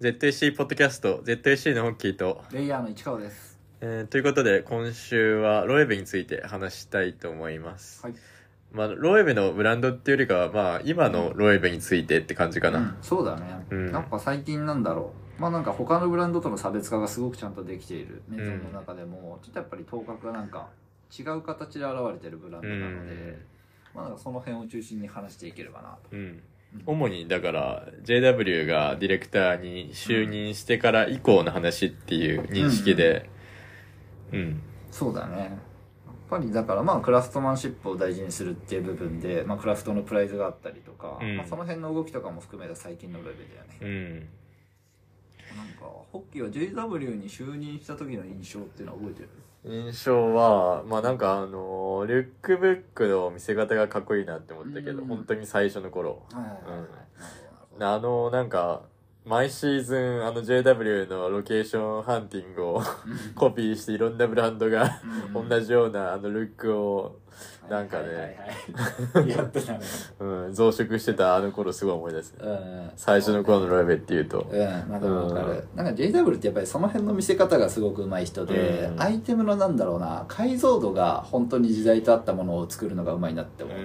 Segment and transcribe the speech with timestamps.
[0.00, 3.60] ZSC ポッドキャスト ZSC のホッキーと、レイヤーの市川です。
[3.80, 8.14] えーということで今週はロエベについて話したいと思います、はい。
[8.72, 13.64] まあ、ロエベのブランドっていうよりかはまあ今のロエベについてって感じかな、うんそうだね。
[13.70, 15.40] うんやっぱ最近なんだろう。
[15.40, 20.70] まあなんか他のブランドとの差別化がすごくちゃんとできているメゾンの中でも、ちょっとやっぱり頭角がなんか
[21.16, 23.38] 違う形で現れてるブランドなので、
[23.94, 26.16] まあなんかその辺を中心に話していければなと。
[26.16, 26.42] うん
[26.86, 33.28] 主にだから JW がディレクターに就任してから以降の話っていう認識で。
[34.32, 34.60] うん。
[34.90, 35.36] そうだね。
[35.36, 35.50] やっ
[36.28, 41.36] ぱりだからまあクラフトマンシップを大事にするっていう部分で、まあクラフトのプライズがあったりとか、うん。
[41.36, 43.78] まあその辺の動きとかも含めた最近のレベルだよね。
[43.80, 44.28] うん。
[45.56, 49.28] なんか、ホッキーは JW に就任した時の印象っていうのは覚えてる？
[49.66, 55.06] 印象はまあなんかあのルックブックの見せ方がかっこいいなって思ったけど、うん。
[55.06, 56.22] 本当に最初の頃。
[57.80, 58.82] あのなんか
[59.24, 62.82] 毎シーズンあの JW のロケーションハンティングを
[63.34, 65.00] コピーしていろんなブランドが
[65.34, 65.48] うん。
[65.48, 67.20] 同じようなあのルックを、
[67.68, 68.38] なんかね。
[69.26, 69.80] やってたね。
[70.20, 72.90] うん、増殖してたあの頃すごい思い出すうん。
[72.96, 74.46] 最初の頃のロエベっていうと。
[74.50, 75.64] うん、まだわかる。
[75.74, 79.02] なんか JW ってやっぱりその辺の見せ方がすごく上手い人で、うん。
[79.02, 83.84] アイテムのなんだろうな、解像度が本当に時代と合ったものを作るのが上手いなって思うの。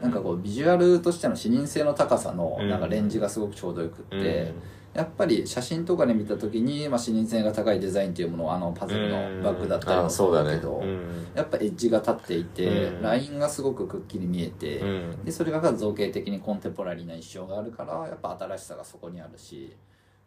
[0.00, 4.54] なんかこうビジュアルとしての視認性の高さのうんなんかレンジがすごくちょうどよくって、うん
[4.92, 10.56] やっぱり写真とかで見た時に、まあ、視認性が高いデザインっていうものをあのパズルのバッグだったりあもそうだね。
[10.56, 11.28] けど、うん。
[11.34, 13.02] やっぱエッジが立っていて、うん。
[13.02, 15.24] ラインがすごくくっきり見えて、うん。
[15.24, 19.76] でそれが造形的にコンテンポラリーな一生があるからやっぱ新しさがそこにあるし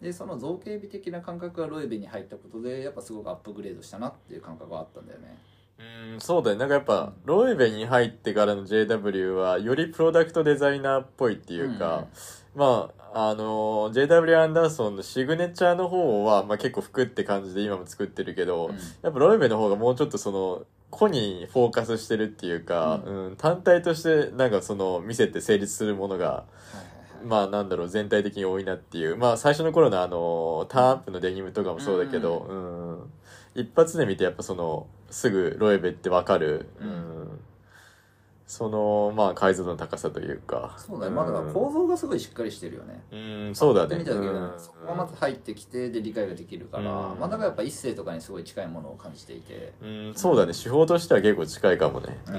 [0.01, 5.37] でその造形美的な感覚がロエベに入ったことでやっぱすごくアップグレードしたなっていう感覚があったんだよね。
[5.79, 12.05] うんそうだよなんかやっぱロエベに入ってからの JW はよりプロダクトデザイナーっぽいっていうか、
[12.55, 18.75] まああの JW アンダーソンのシグネチャーの方は、まあ、結構服って感じで今も作ってるけど、うん。
[19.03, 26.45] やっぱロエベの方がもうちょっとその個にフォーカスしてるっていうか、ううん単体としてなんかその見せて成立するものが
[27.23, 29.15] まあなんだろう全体的に多いなっていう。
[29.15, 32.53] まあ最初の頃のあのターンアップのデニムとかもそうだけど、う
[33.09, 33.11] ん
[33.55, 37.02] 一発で見てやっぱそのすぐロエベってわかる、うん
[38.45, 40.75] そのまあ解像度の高さというか。
[40.77, 41.15] そうだね。
[41.15, 43.03] まあだから構造がすごいしっかりしてるよね。
[43.11, 43.15] う
[43.51, 43.97] んそうだね。
[43.97, 44.53] 見た時にうん。
[44.57, 47.19] そこがまず入ってきてで理解ができるから、うん。
[47.19, 49.73] まあだからやっぱ一世とかにすごい近いものを感じていて。
[49.81, 50.53] うんそうだね。
[50.53, 52.17] 手法としては結構近いかもね。
[52.27, 52.35] うん。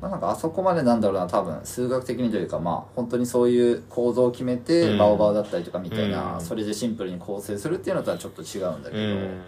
[0.00, 4.58] まあ、なんかあそこまでなんだろうな多分数学的にというかまあ本当にそういう構造を決めうん。
[4.60, 6.40] てバオバオだったりとかみたいな、うん。
[6.40, 9.40] それでシンプルに構成するっていうのとはちょっと違うんだけど、うん。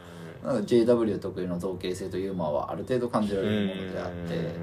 [0.45, 4.55] なんか JW 特有の造形性とユーモアはある程度感じられるものであって、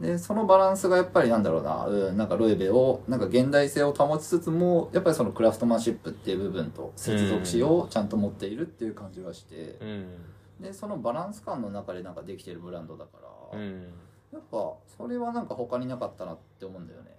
[0.00, 10.06] でそのバランスがやっぱりなんだろうな、うん、なんかロエベをなんか現代性を保ちつつもやっぱりそのクラフトマンシップっていう部分と接続詞をちゃんと持っているっていう感じがして、うん。
[10.60, 13.10] でそのバランス感の中でなんかできてるブランドだか
[13.52, 13.82] ら、うん。
[14.32, 17.16] やっぱそれはなんか他になかったなって思うんだよね。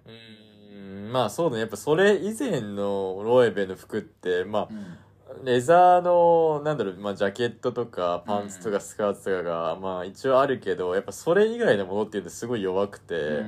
[0.71, 1.11] うん。
[1.11, 1.61] まあそうだね。
[1.61, 4.97] やっぱそれ以前のロエベの服ってまあうん
[5.43, 13.43] レザーのなんだろう、まあ、ジャケットとかパンツとかスカートとかが、まあ一応あるけどやっぱそれ以外のものっていうのはすごい弱くて、う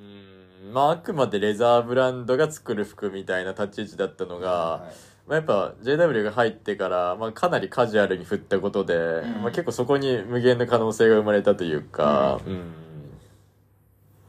[0.00, 0.72] ん。
[0.72, 9.42] まああくまでレザーブランドが作る服みたいな立ち位置だったのが、はいまあ、やっぱ JW が入ってから、まあ、かなりカジュアルに振ったことで、ん。
[9.42, 12.72] まあ、結構そこに無限の可能性が生まれたというか、うん。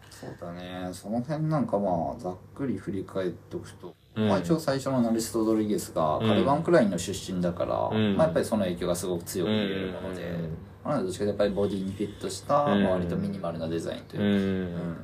[0.10, 0.90] そうだね。
[0.94, 8.16] その辺なんかまあざっくり振り返っておくと、うんまあ、一応最初のナリスト・ドリゲスがうんカルバン・クラインの出身だから、うん。
[8.16, 10.38] まあ、やっぱりその影響がすごく強く見えるもので、
[10.84, 12.84] まあなのでどっちかとやっぱりボディにフィットした、うん。
[12.84, 14.88] まあ割とミニマルなデザインといううか、ん。
[14.88, 14.98] うん。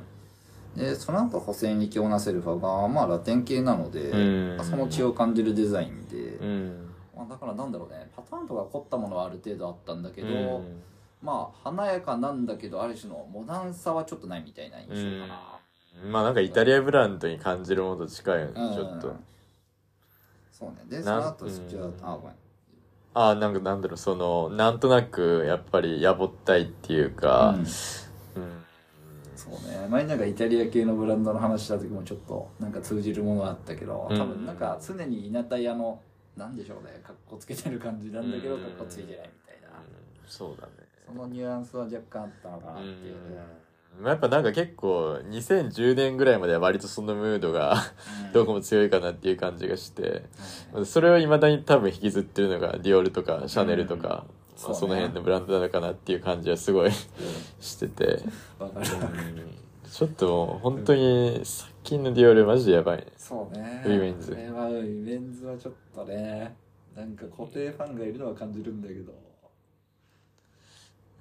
[0.90, 4.56] でその後補正にオナセルファが、まあ、ラテン系なので、うん。
[4.56, 6.88] まあその血を感じるデザインで、うん。
[7.14, 10.30] まあ、だからなんだろうねパターンとか凝ったものはある程度あったんだけど、う
[10.60, 10.82] ん。
[11.22, 15.51] まあ華やかなんだけどある種のモダンさはちょっとないみたいな印象かな、
[16.04, 18.74] まあなんかイタリアブランドに感じるものと近いよね、うん。
[18.74, 19.16] ちょっと。
[20.50, 20.76] そうね。
[20.88, 21.68] でその後うん。
[21.68, 22.36] じゃああごめん
[23.14, 27.58] ああなんかなんだろうそのなんとなくやっぱりやぼったいっていうかうん。
[27.58, 27.66] うん。
[29.36, 29.86] そうね。
[29.88, 34.18] 前になんかイタリア系のブランドの話した時もちょっとなんか通じるものはあったけどうん。
[34.18, 36.00] 多分なんか常に稲田屋の
[36.36, 39.68] なんでしょうねかっこつけてる感じなんだけどかっこついてないみたいな。
[40.26, 40.72] そうだね。
[41.06, 43.14] そのニュアンスは若干あったのかなっていう。
[43.14, 43.71] うん
[44.04, 47.76] やっぱなんか結構2010年ぐらいまでは割とそのムードが
[48.32, 50.24] どこも強いかなっていう感じがして
[50.84, 54.24] それを未だに多分引きずってるのがディオールとかシャネルとか、
[54.56, 56.90] その辺のブランドなのかなっていう感じはすごい
[57.60, 58.20] してて、
[59.90, 62.98] ちょっともう本当に最近のディオールマジでやばい。
[62.98, 63.82] ねそうね。
[63.84, 66.54] ウィメンズウィメンズはちょっとね
[66.94, 69.12] なんか固定ファンがいるのは感じるんだけど。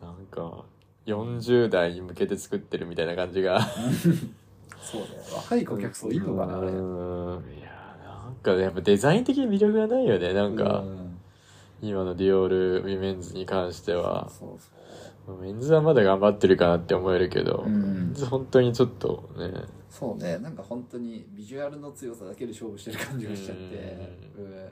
[0.01, 0.65] なんか
[1.05, 3.59] 40代に向けて作ってるみたいな感じが。
[4.81, 6.67] そうね若い顧客層いいのかなあれ。
[6.67, 7.43] うん。
[7.57, 11.17] いやなんかやっぱデザイン的に魅力がないよねなんか、うん。
[11.81, 14.29] 今のディオールウィメンズに関しては。
[14.29, 17.81] そうそうメンズはまだ頑張ってるかなって思えるけど、うん。
[17.81, 19.51] メンズ本当にちょっとね。
[19.89, 20.39] そうね。
[20.39, 24.21] なんか本当にビジュアルの強さだけで勝負してる感じがしちゃって。
[24.37, 24.71] ううん。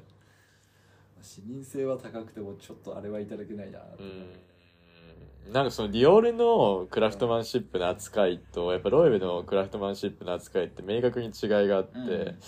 [1.22, 4.04] 視認性は高くてもちょっとあれはいただけないなって。
[4.04, 4.49] うん
[5.52, 12.40] なんかそのディオールのクラフトマンシップの扱いとやっぱロエベのクラフトマンシップの扱いって明確に違いがあって、うん。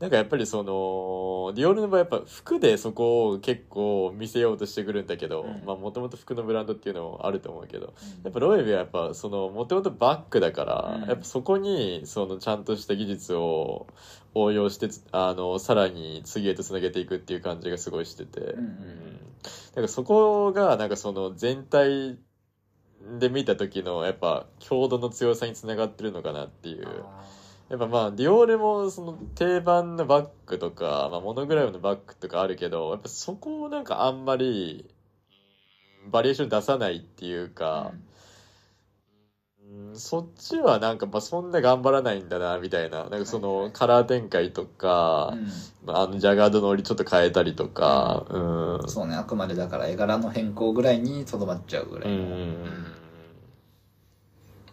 [0.00, 5.62] なんかやっぱりそのディオールの場合やっぱ服でそこを結構見せようとしてくるんだけど、うん。
[5.64, 7.92] まあもともと服のブランドっていうのもあると思うけど
[8.24, 11.08] やっぱロエベはやっぱそのもともとバッグだから、うん。
[11.08, 13.86] やっぱそこにそのちゃんとした技術を
[14.34, 19.18] 応用してつあのさらに次へとつなげていくっていう感じがすごいしてて、うんうん
[19.74, 22.18] なんかそこがなんかその全体
[23.18, 26.86] で見た時のやっぱ強度の強さにつながってるのかなっていう。
[26.86, 27.24] あ
[27.72, 34.94] やっぱまあディオールもその定番のバッグとか、まあ、モノグラムのバッグとかあるけどやっぱそこをなんかあんまり
[36.04, 38.11] うんバリエーション出さないっていうーか、うん
[39.94, 43.08] そっちはなんかまあそんな頑張らないんだなみたいな。
[43.08, 45.36] なんかそのカラー展開とか、
[45.86, 48.88] あ、あのジャガードの折りちょっと変えたりとかうん。
[48.88, 52.64] そうねあくまでだから絵柄の変更ぐらいにとどまっちゃうぐらいの、うん。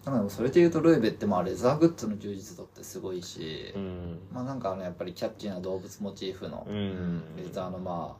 [0.06, 4.20] だからそれでいうとルイベってまあレザーグッズの充実度ってすごいし、うん。
[4.32, 7.22] まあなんかあのやっぱりキャッチーな動物モチーフのうん。
[7.36, 8.18] レザーのま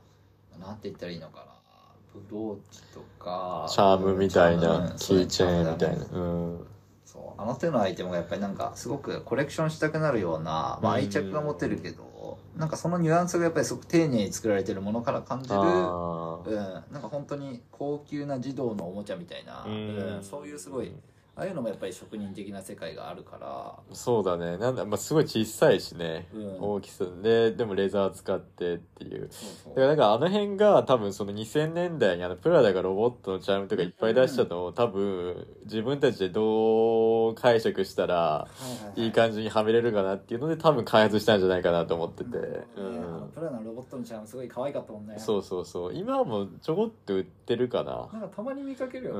[0.56, 1.46] あなんて言ったらいいのかな。
[2.12, 6.06] ブローチとかチャームみたいなムキーチェーンみたいな。
[6.12, 6.66] うん
[7.12, 16.56] そうあの手のアイテムがやっぱりなんかすごくコレクションしたくなるような、まあ、うん愛着が持てるけどなんかそのニュアンスがやっぱりすごく丁寧に作られてるものから感じるあうん、
[16.94, 20.24] なんか本当に高級な児童のおもちゃみたいな、ーうん。
[20.24, 20.92] そういうすごい
[21.40, 23.76] ああいうのもやっぱり職人的な世界があるから。
[23.96, 24.58] そうだね。
[24.58, 26.58] なんだ、まあ、すごい小さいしね、うん。
[26.60, 27.54] 大きさで。
[27.54, 29.30] でもレザー使ってっていう。
[29.70, 38.48] だからなんかあの辺が多分その2000年代にあのプラダがロボットのチャームとかいっぱい出したのを多分自分たちでどう解釈したら
[38.96, 45.16] いい感じにはめれるかなっていうので多分開発したんじゃないかなと思ってて、うん、プラのロボットのチャームすごい可愛かったもんね。
[45.18, 45.94] そうそうそう。
[45.94, 48.10] 今はもうちょこっと売ってるかな。
[48.12, 49.20] なんかたまに見かけるよ、う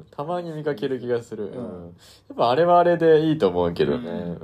[0.00, 0.06] ん。
[0.10, 1.84] たまに見かける気がする、うん。
[1.86, 1.96] うん
[2.28, 4.16] やっぱあれはあれでいいと思うけどね、うん。
[4.16, 4.38] うん。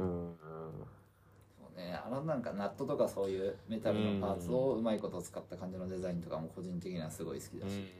[1.58, 2.00] そうね。
[2.04, 7.92] あのなんかナットとかそういうメタルのパーツをうまいこと使った感じのデザインとかも個人的にはすごい好きだし、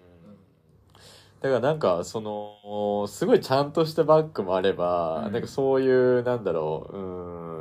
[1.41, 5.33] だからなんかそのすごいちゃんとしたバッグもあれば、うん。
[5.33, 7.01] なんかそういうなんだろう、う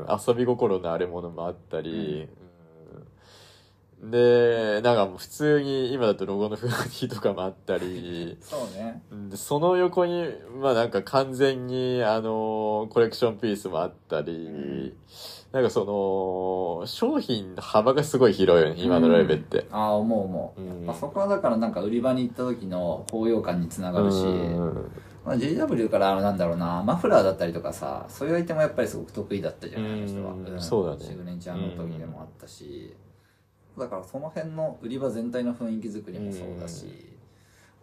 [0.05, 2.42] ん、遊び心のあるものもあったり、うん
[4.09, 8.37] でなんかもう普通に今だとロゴのフラディとかもあったり。
[8.41, 9.01] そうね。
[9.29, 10.25] でその横に
[10.61, 14.93] まあなんか完全にあのコレクションピースもあったり、ん。
[15.53, 15.85] なんかそ
[16.81, 19.67] の商品の幅がすごい広いよね今のライブって。
[19.71, 20.85] ああ思う思う、うん。
[20.85, 24.91] まあ、そこはだからなんか売り場に行った時の高揚感につながるし、うん。
[25.23, 30.61] まあ、JW からあのなんだろうなマフラーだったりとかさそういうアイテムはやっぱりすごく得意だったじゃないあの人は、うん。
[30.61, 31.05] そうだね。
[31.05, 32.93] シグネチャーの時でもあったし、
[33.77, 36.85] だからその辺の売り場全体の雰囲気作りもそうだし、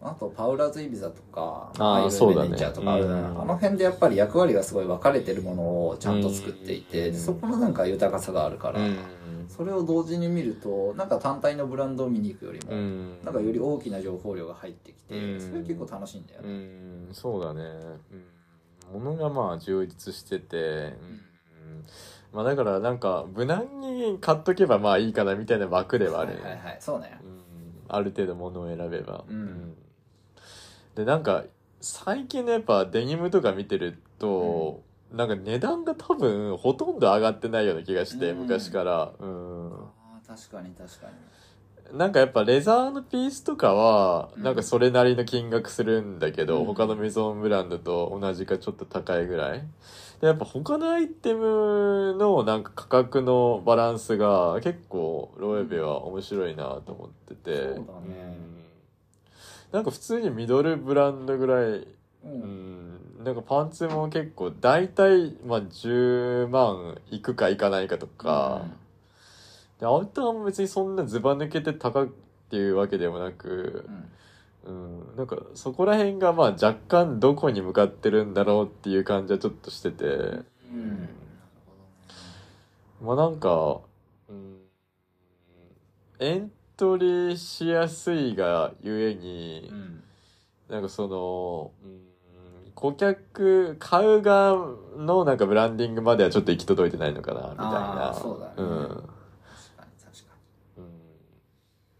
[0.01, 3.41] あとパウラーズ・イビザとかあーアイルそうャーとか、うん。
[3.41, 8.97] あの辺でやっぱり役割がすごい分かれてるものをちゃんと作っていて、そこのなんか豊かさがあるから、うん。
[9.47, 13.17] それを同時に見るとなんか単体のブランドを見に行くよりも、うん。
[13.23, 15.39] なんかより大きな情報量が入ってきて、うん。
[15.39, 16.53] それ結構楽しいんだようね。
[16.53, 17.09] ん。
[17.11, 17.61] そうだね。
[18.93, 19.01] うん。
[19.03, 21.21] 物がまあ充実しててうん
[22.33, 26.77] まあだからなんか無難に買っとけばまあいいかなみたいな枠ではあるはいはいはい。
[26.79, 27.19] そうね。
[27.23, 27.41] うん。
[27.89, 29.25] ある程度物を選べば。
[29.27, 29.75] うん。
[30.95, 31.43] でなんか
[31.81, 38.37] 最近のやっぱデニムとか見てるとなんか値段が多分ほとんど上がってないような気がしてうん。
[38.39, 39.11] 昔から。
[39.19, 39.73] うん。
[39.73, 39.77] あ
[40.23, 41.97] あ確かに確かに。
[41.97, 44.43] なんかやっぱレザーのピースとかはうん。
[44.43, 46.65] なんかそれなりの金額するんだけど、うん。
[46.65, 49.63] 他のメゾンブランドと同じかちょっと高いぐらい
[50.21, 57.81] でやっぱ他のアイテムのなんか価格のバランスが結構ロエベは面白いなと思ってて、そうだね。
[59.71, 59.73] うん。
[59.73, 61.87] なんか普通にミドルブランドぐらい、う
[62.23, 62.99] うん。
[63.21, 68.65] ん、なんかパンツも結構大体まあ10万いくかいかないかとか、
[69.79, 72.07] でアウターも別にそんなずば抜けて高いっ
[72.51, 73.85] ていうわけでもなく。
[73.87, 74.11] う、ん
[74.63, 81.09] うん、なんかそこら辺がまあ若干どこに向かってるんだろうっていう感じはちょっとしてて、うん。
[83.01, 83.79] まあなんか、
[84.29, 84.59] うん、
[86.19, 90.03] エン取りしやすいがゆえに、うん。
[90.69, 91.87] なんかその、う
[92.69, 98.13] ん、顧客、買う側のなんかブランディングまではちょっと行き届いてないのかな、みたいな。
[98.13, 98.53] そうだね。
[98.57, 99.09] うん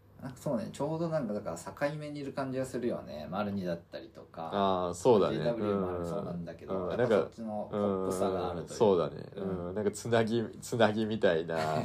[0.01, 3.27] になんかそうねちょうどなんかだから境目にいる感じがするよね。
[3.31, 4.51] 丸二だったりとか。
[4.53, 5.37] ああ、そうだね。
[5.37, 8.77] JW もあるそうなんだけど、うん、やなんかそっち、のポップさがあるという。
[8.77, 9.71] そうだね、ううん。
[9.71, 11.57] ん、なんかつなぎつなぎみたいな。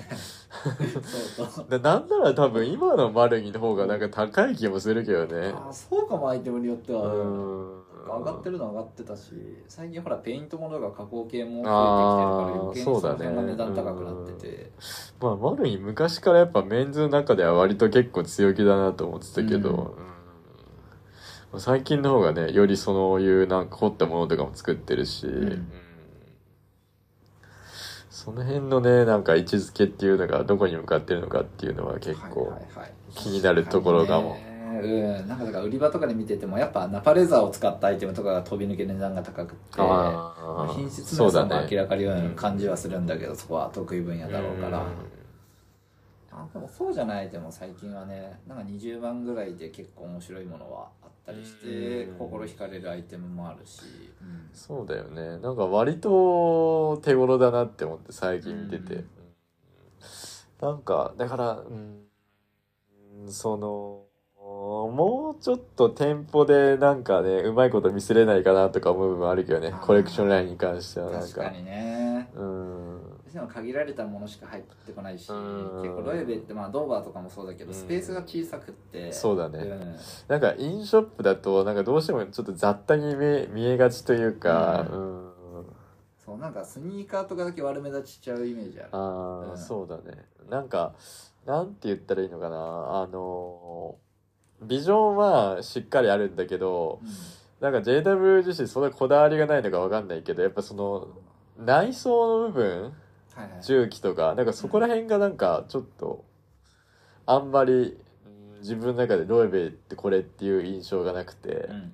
[1.37, 1.67] そうそう。
[1.71, 5.49] ななんなら多分今のマルニの方がなんか高い気もするけどね。
[5.57, 9.33] あーそうかもアイテムによっては、うん上がってるのは上がってたし
[9.69, 14.71] 最近ほらペイントものが加工系も増えてきてるから余計にそのそうだね辺が値段高くなってて、
[15.21, 19.97] まあマルニ昔からやっぱメンズの中では割と結構強気だなと思ってたけど、
[21.53, 21.61] うん。
[21.61, 25.69] 最近の方がねよりそういうなんか凝ったものとかも作ってるし、んうん。
[28.11, 32.93] その辺のねなんか位置づけっていうのがどこに向かってるのかっていうのは結構、はいはいはい。
[33.15, 34.35] 気になるところかも。
[34.35, 39.81] ねうん、なんかだから売り場とかで見ててもやっぱナパレザーを使ったアイテムとかが飛び抜け値段が高くって
[40.75, 45.17] 品質の良さも明らかにような感じはするんだけどそこは得意分野だろうから、うん
[46.37, 53.81] あでもそうじゃないでも最近はねなんか20万ぐらいで結構面白いものはあったりしてうん心惹かれるアイテムもあるし、
[54.21, 54.51] うん。
[54.53, 55.39] そうだよね。
[55.39, 59.07] なんか割と手頃だなって思って最近見てて、うんうん。
[60.61, 62.03] なんかだからうん
[63.29, 64.06] その
[64.57, 71.27] もうちょっと店舗でなんかねうまいこと見せれないかなとか思う部分あるけどねコレクションラインに関してはなんか。
[71.29, 72.31] 確かにね。
[72.35, 73.01] うん。
[73.33, 75.83] でも限られたものしか入ってこないしうん。
[75.83, 77.75] 結構ロエベってまあドーバーとかもそうだけどうん。
[77.75, 79.13] スペースが小さくって。
[79.13, 79.59] そうだね。
[79.59, 79.97] ん。
[80.29, 85.33] なんかインショップだとなんかどうしてもちょっと雑多に見え見えがちというか、ううん。
[86.25, 88.89] そうなんかスニーカーとかだけ悪目立ちしちゃうイメージある。
[88.93, 88.99] あ
[89.49, 89.59] あ、うん。
[89.59, 90.25] そうだね。
[90.49, 90.95] なんか
[91.45, 92.57] なんて言ったらいいのかな。
[93.03, 93.97] あの
[94.63, 97.01] ビジョンはしっかりあるんだけど
[97.61, 101.09] なんか JW 自身そんなこだわりがないのかわかんないけどやっぱその
[101.59, 102.83] 内装の部分
[103.35, 103.63] はいはい。
[103.63, 106.25] 重機とかなんかそこら辺がなんかちょっと
[107.27, 111.93] あんまりうん自分の中でロエベってこれっていう印象がなくて、うん。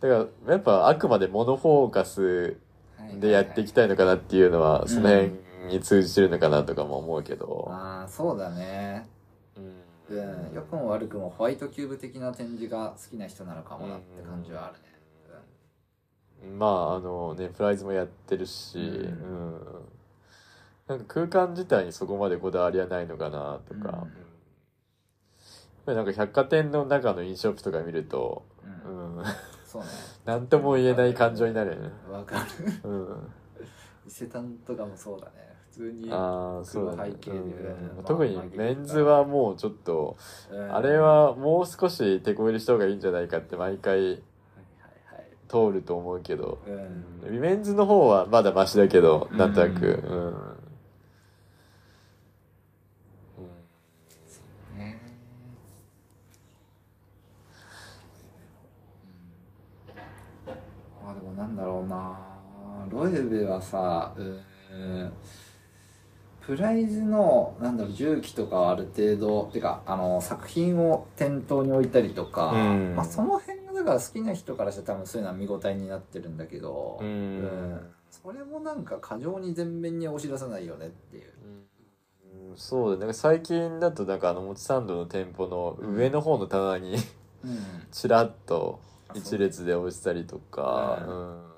[0.00, 2.56] だからやっぱあくまでモノフォーカス
[3.18, 5.32] でやっていきたいのかなっていうのは、んその辺
[5.68, 9.08] に通じてるのかなとかも思うけど、ああそうだね
[9.60, 10.16] うん。
[10.16, 14.90] うん良くも悪くもホワイトキューブ的な展示が好きな人なのかもなって感じはあるね。
[16.58, 18.84] まああのねプライズもやってるし、うん。
[18.84, 18.96] う
[19.56, 19.60] ん。
[20.88, 24.06] なんか空間自体にそこまでこだわりはないのかなとか、
[25.86, 25.94] うん。
[25.94, 28.44] なんか百貨店の中の飲食とか見ると、
[28.84, 29.20] ううん。
[29.20, 29.24] ん、
[29.64, 29.88] そうね。
[30.24, 31.90] なんとも言えない感情になるよね。
[32.10, 32.90] わかる。
[32.90, 33.32] うん、
[34.06, 35.32] 伊勢丹とかもそうだね。
[35.32, 35.49] 普
[35.80, 37.98] 通にああそうだね、黒背景でうん。
[37.98, 40.16] うん特にメンズはもうちょっと、
[40.50, 40.74] うん。
[40.74, 44.22] あれはもう少し手こ入れした方がいいんじゃないかって毎回
[45.48, 46.58] 通ると思うけど、
[47.24, 47.40] うん。
[47.40, 49.38] メンズの方はまだマシだけど、うん。
[49.38, 50.26] なんとなく、うん。
[50.26, 50.34] うん。
[54.78, 55.00] ね。
[61.06, 62.18] あでもなんだろうな。
[62.90, 65.12] ロエベはさうん
[66.50, 72.96] プライズのなんだろう重機とかはある程度てかあの作品を店頭に置いたりとか、うん。
[72.96, 77.06] まあ、その辺がだから好きな人からしたら多分そういうのは見応えになってるんだけど、うん。
[77.06, 77.10] う
[77.42, 77.80] ん。
[78.10, 81.32] それもなんか過剰に前面に押し出さないよねっていう。
[82.50, 82.56] うん。
[82.56, 83.12] そうだね。
[83.12, 86.96] 最近だとなんかあの、もちサンドの店舗の上の方の棚に
[87.44, 87.58] うん。
[87.92, 88.80] ちらっと
[89.14, 91.14] 一列で押したりとか、うう
[91.46, 91.49] ん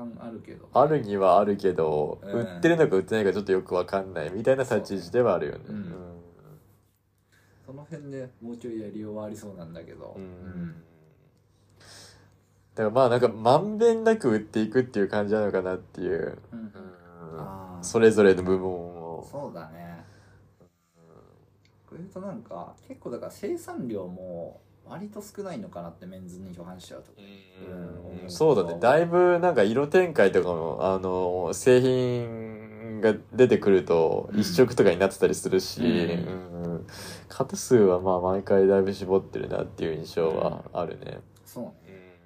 [0.00, 0.68] 感あるけど。
[0.72, 2.40] あるにはあるけど、うん。
[2.40, 5.60] 売ってるのか売ってないかちょっとよくわかんないみたいな立ち位置ではあるよね。
[5.66, 5.76] そう。
[5.76, 5.94] うん。
[7.66, 10.14] その辺でもうちょいやりようはありそうなんだけど。
[10.16, 10.22] うん。
[10.22, 10.74] うん。
[12.74, 16.60] だからまあなんかまんべんなく売っていくっていう感じなのかなっていう、うん。
[16.60, 16.72] うん。
[17.38, 17.84] あー。
[17.84, 19.28] それぞれの部分を。
[19.30, 20.04] そうだね。
[21.86, 27.12] これとなんか結構だから生産量も割と少ないのかなってメンズに批判しちゃうと
[28.26, 28.78] そうだね。
[28.80, 34.40] だいぶなんか色展開とかもあの製品が出てくるとうん。
[34.40, 35.88] 一色とかになってたりするし、うん。
[35.88, 36.86] うん。
[37.28, 42.18] 型数はまあ毎回だいぶ絞ってるなっていう印象はあるね、そうね。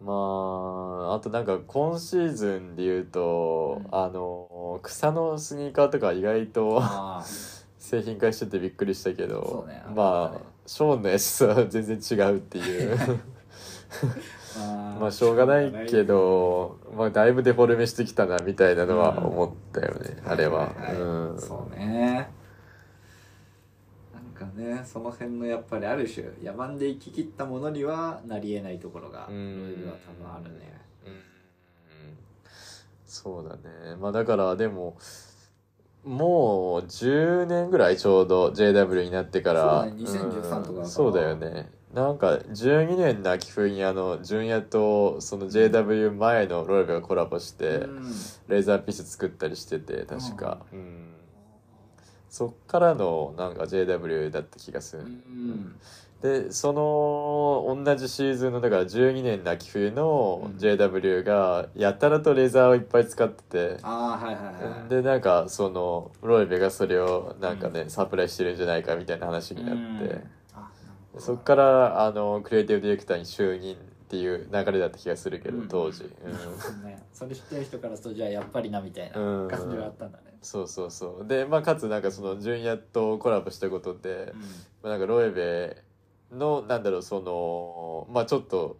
[0.00, 3.94] まああとなんか今シーズンで言うと、うん。
[3.94, 7.24] あの草のスニーカーとか意外とあ
[7.90, 9.82] 製品化しててびっくりしたけど、ね。
[9.92, 12.96] まあショーンのやつは全然違うっていう。
[15.00, 21.00] まあしょうがないけどまあだいぶデフォルメしてきたなみたいなのは思ったよね、あれは、いいい。
[21.00, 21.40] うん。
[21.40, 22.30] そうね。
[24.14, 30.80] なんかねその辺のやっぱりある種野蛮で生き切ったものにはなりえないところがうロんイブは多分あるね。
[31.06, 31.20] うん。
[33.06, 33.96] そうだね。
[34.00, 34.96] まあだからでも
[36.04, 39.84] もう10年ぐらいちょうど JW になってから。
[39.84, 41.70] そうだね2013とかうんそうだよね。
[41.92, 48.02] なんか12年の秋冬にあの純也とその JW 前のロイブがコラボして、うん。
[48.48, 51.14] レーザーピース作ったりしてて確か、うん。
[52.28, 55.76] そっからのなんか JW だった気がする、うん
[56.22, 60.58] でその同じシーズンのだから12年の秋冬のうん。
[60.58, 63.42] JW がやたらとレーザーをいっぱい使って
[63.76, 69.74] て、ああはいはいはいでなんかそのロイベがそれをなんかね、サプライしてるんじゃないかみたいな話になっ
[70.06, 70.22] て、
[71.14, 71.20] うん。
[71.20, 73.76] そっからあのクリエイティブディレクターに就任っ
[74.10, 75.68] ていう流れだった気がするけど、うん。
[75.68, 77.02] 当時、なるほどね。
[77.14, 80.24] それ知ってる人からするとじゃあやっぱりなみたいなうん感じはあったんだね。
[80.42, 81.26] そうそうそう。
[81.26, 84.34] でまあかつなんかその純也とコラボしたことで、
[84.82, 85.82] まあ、なんかロエベ
[86.32, 88.76] のなんだろうそのまあちょっと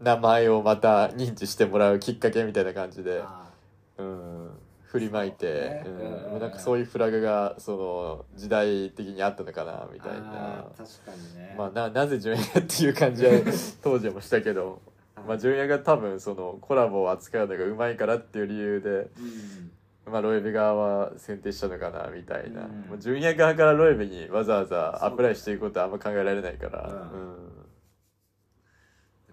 [0.00, 3.50] 名前をまた認知してもらうきっかけみたいな感じで、あ
[3.98, 4.50] うん、
[4.84, 6.04] 振りまいて、そうね。
[6.34, 6.40] うん。
[6.40, 10.66] なんかそういうフラグがその時代的にあったのかなみたいな。
[10.76, 11.54] 確かにね。
[11.58, 13.32] まあななぜ純也っていう感じは
[13.82, 14.80] 当時もしたけど。
[15.26, 19.72] まあ、純也が多分そのコラボを扱うのがうまいからっていう理由で、うん
[20.08, 22.70] まあ、ロエベ側は選定したのかなみたいな、うん。
[22.88, 26.94] もう純也側からロエベにわざわざアプライしていくことはあんま考えられないから、うん。
[26.94, 27.68] うん。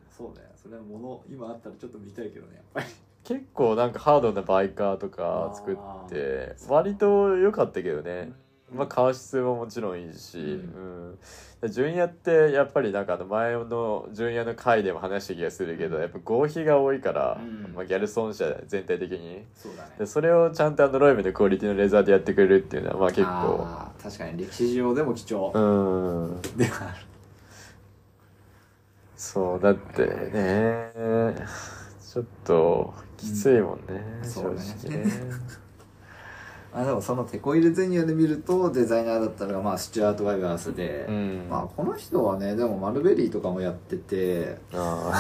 [0.10, 2.86] そうだよそれはもの今あったらちょっと見たいけどねやっぱり。
[3.24, 8.32] 結構なんかハードなバイカーとか作って割と良かったけどね、
[8.74, 11.20] まあ革質ももちろんいいし、うん。
[11.70, 17.74] 純也ってやっぱりなんかあの前の純也の回でも話した気がするけどやっぱ合皮が多いから、うん。
[17.74, 19.44] まあ、ギャルソン社全体的に。
[19.56, 19.92] そうだね。
[20.00, 23.68] でそれをちゃんとあのロイベのクオリティのレザーでやってくれるっていうのはまあ結構。
[24.02, 25.52] 確かに歴史上でも貴重。
[25.54, 26.42] うん。
[26.58, 27.06] ではある
[29.18, 30.92] そうだってね
[32.14, 34.62] ちょっときついもんね、正そうね
[36.76, 41.48] 直ねあでもそのテコ入れゼニアで見るとデザイナーだったのがまあスチュアート・ワイバースで、うん。
[41.50, 45.14] まあこの人はねでもマルベリーとかもやっててあ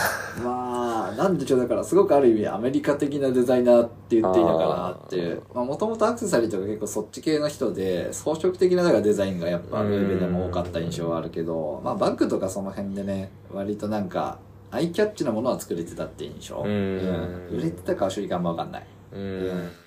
[0.43, 5.41] まあなんでしょうだからすごくある意味アメリカ的なデザイナーって言っていいのかなっていう。
[5.53, 14.39] もともとアクセサリーとか結構そっち系の人で装飾的ななんかデザインがやっぱルーベでも多かった印象はあるけどまあバッグとかその辺でね割となんか
[14.71, 17.47] アイキャッチなものは作れてたって印象、うん。
[17.51, 18.87] 売れてたかは正直あんま分かんない。
[19.13, 19.84] ーうん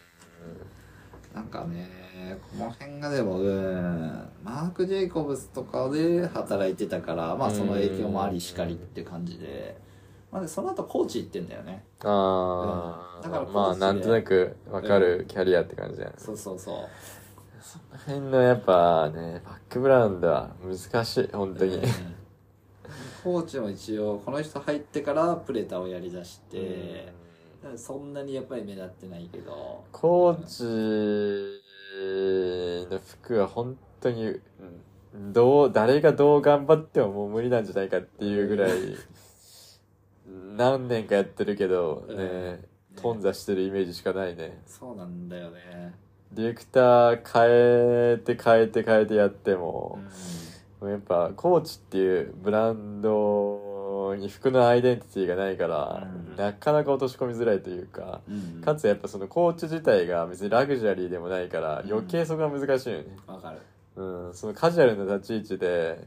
[1.39, 1.89] なんかね
[2.51, 9.79] この辺がでもうんマーク・ジェイコブスとかで働いてたからまあその影響もありしかりって感じで、
[10.33, 11.85] まあ、でその後コーチ行ってんだよね。
[12.03, 13.31] ああ、うん。
[13.31, 16.77] だからまあなんとなくわかるキャリアって感じだよね、そうそうそう。
[17.63, 21.83] その辺のやっぱねバックグラウンドは難しい本当に、うん。
[23.23, 27.13] コーチも一応この人入ってからプレタをやりだして、
[27.77, 29.85] そんなにやっぱり目立ってないけど。
[29.93, 30.65] コーチ
[32.91, 34.41] の服は本当に、う
[35.17, 38.71] ん、どう誰がどう頑張ってももう無理なんじゃないかっていうぐらい
[40.57, 42.15] 何年かやってるけどね、
[42.95, 43.03] うん。
[43.03, 44.61] 頓挫してるイメージしかないね。
[44.67, 45.95] そうなんだよね。
[46.33, 49.99] ディレクター変えて変えて変えてやっても、
[50.83, 53.68] やっぱコーチっていうブランド
[54.17, 56.37] に服のアイデンティティがないから、うん。
[56.37, 61.91] なかなか落とし込みづらいというか、うんかつやっぱそのコーチ自体が別にラグジュアリーでもないからうん。
[61.93, 63.59] 余計そこが難しいよね、わかる。
[63.97, 64.35] うん。
[64.35, 66.07] そのカジュアルな立ち位置で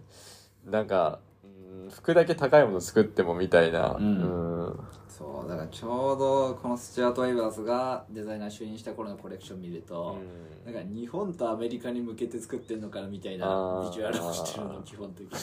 [0.65, 4.05] なんか、うん服だけ高いもの作ってもみたいな、うん。
[4.05, 4.79] うん。
[5.21, 10.17] そうだからちょうどこのスチュアート・ワイバースがデザイナー就任した頃のコレクション見ると、
[10.65, 13.45] なんか日本とアメリカに向けて作ってんのかなみたいな
[13.85, 15.37] ビジュアルをしてるの基本的に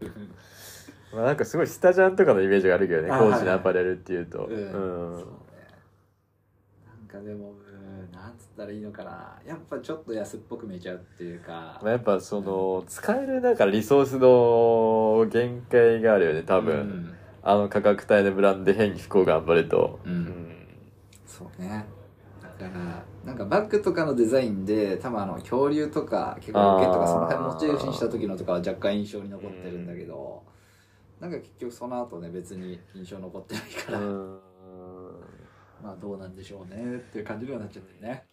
[1.12, 4.54] まあ、なんかすごいスタジャンとかのイメージがあるけどねコあーチのアパレルっていうと、うん。
[4.54, 4.58] う
[5.16, 5.20] ん。
[5.20, 5.32] そうね。
[6.86, 7.54] なんかでもう
[8.08, 9.38] んなんつったらいいのかな。
[9.46, 11.78] やっぱちょっと安っぽく見えちゃうっていうか。
[11.82, 17.18] まあ、やっぱその使えるなんかリソースの限界があるよね多分、うん。
[17.42, 20.66] あの価格帯のブランドで変に服を頑張ると、うん。
[21.26, 21.84] そうね。
[22.58, 30.44] だからなんかバッグとかのデザインで多分あの恐竜とか結構ロケットとかその辺モチーフにした時のとかは若干印象に残ってるんだけど、
[31.22, 34.40] なんか結局その後ね別に印象残ってないから、うん。
[35.80, 38.24] まあどうなんでしょうねっていう感じにはなっちゃってるね。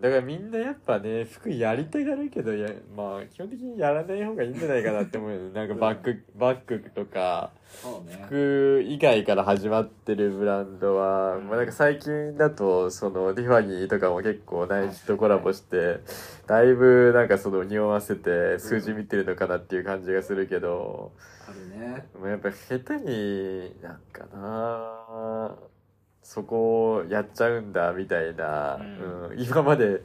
[0.00, 5.50] だからみんなやっぱね服やりたがるけどやまあ基本的にやらない方がいいんじゃないかなって思うよね。
[5.52, 7.50] なんかバッグバッグとか
[8.06, 8.24] ね。
[8.26, 15.98] 服以外から始まってるブランドは、まあ、なんか最近だとそのティファニーとかも結構ナイキとコラボして
[16.46, 21.37] だいぶなんかその匂わせて数字見てるのかなっていう感じがするけど、ある
[21.78, 25.56] ねまあやっぱ下手になんかな
[26.22, 29.40] そこをやっちゃうんだみたいな、ううん。
[29.42, 30.02] 今まで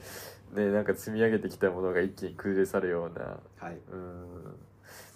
[0.53, 3.39] ねなんか積み上げてきたものが一気に崩れ去るような。
[3.57, 3.77] はい。
[3.91, 4.55] うん。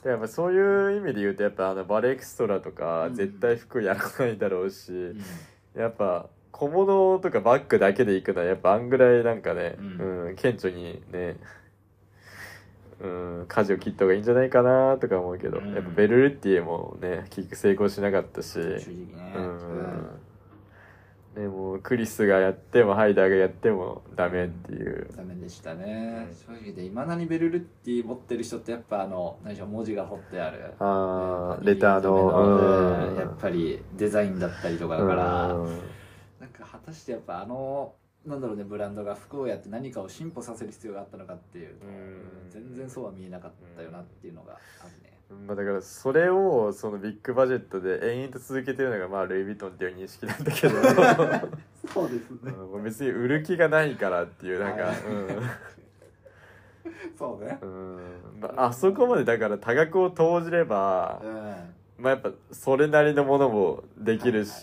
[0.04, 3.16] でやっぱそういう意味で言うとやっぱあのバレエクストラとかうん。
[3.16, 5.82] 絶対服やらないだろうし、うん。
[5.82, 11.38] やっぱ小物とかバッグだけで行くのはやっぱあんぐらいなんかね、ううん顕著にね
[13.00, 15.74] うん舵を切った方がいいんじゃないかなとか思うけど、うん。
[15.74, 18.78] やっぱベルルッティエもね結局成功しなかったし、ね。
[19.36, 20.20] うん。
[21.36, 25.08] ね、もうクリスがやってもハイダーがやってもダメっていう。
[25.16, 26.28] ダメでしたね。
[26.48, 30.74] 正直でいまだにベルルッティ持ってる人ってやっぱあの何でしょう文字が彫ってある。
[30.80, 32.16] あレターの。
[32.16, 33.12] うん。
[33.12, 33.18] うん。
[33.20, 35.54] やっぱりデザインだったりとかだから。
[35.54, 35.80] うん。
[36.40, 37.94] なんか果たしてやっぱあの
[38.28, 41.76] なんだろうねブランドが服をやって何かを進歩させる必要があったのかっていう。
[42.50, 45.18] 全然そうは見えなかったよなっていうのがあるね。
[45.48, 50.76] まあだからそれをそのビッグバジェットで延々と続けてるのがまあルイ・ヴィトンっていう認識なんだけど。
[51.94, 52.52] そうですね。
[52.84, 54.98] 別に売る気がないからっていうなんか、はい。
[57.18, 57.58] そうね。
[57.62, 58.02] うんうん。
[58.42, 64.62] まああそこまでだから多額を投じればう、んまあ、やっぱそれなりのものもできるはいし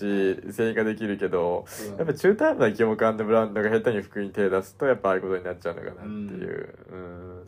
[0.53, 1.97] 製品ができるけどうん。
[1.97, 6.75] やっぱ中途半端な規模感のブランドが下手に服に手出すとやっぱああいうことになっちゃうのかなっていう。
[6.91, 7.45] うん。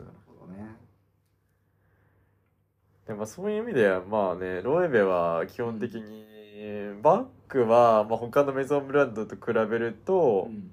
[3.07, 6.25] でもそういう意味ではまあねロエベは基本的に
[7.01, 10.71] バッグはまあ他のメゾンブランドと比べるとうん。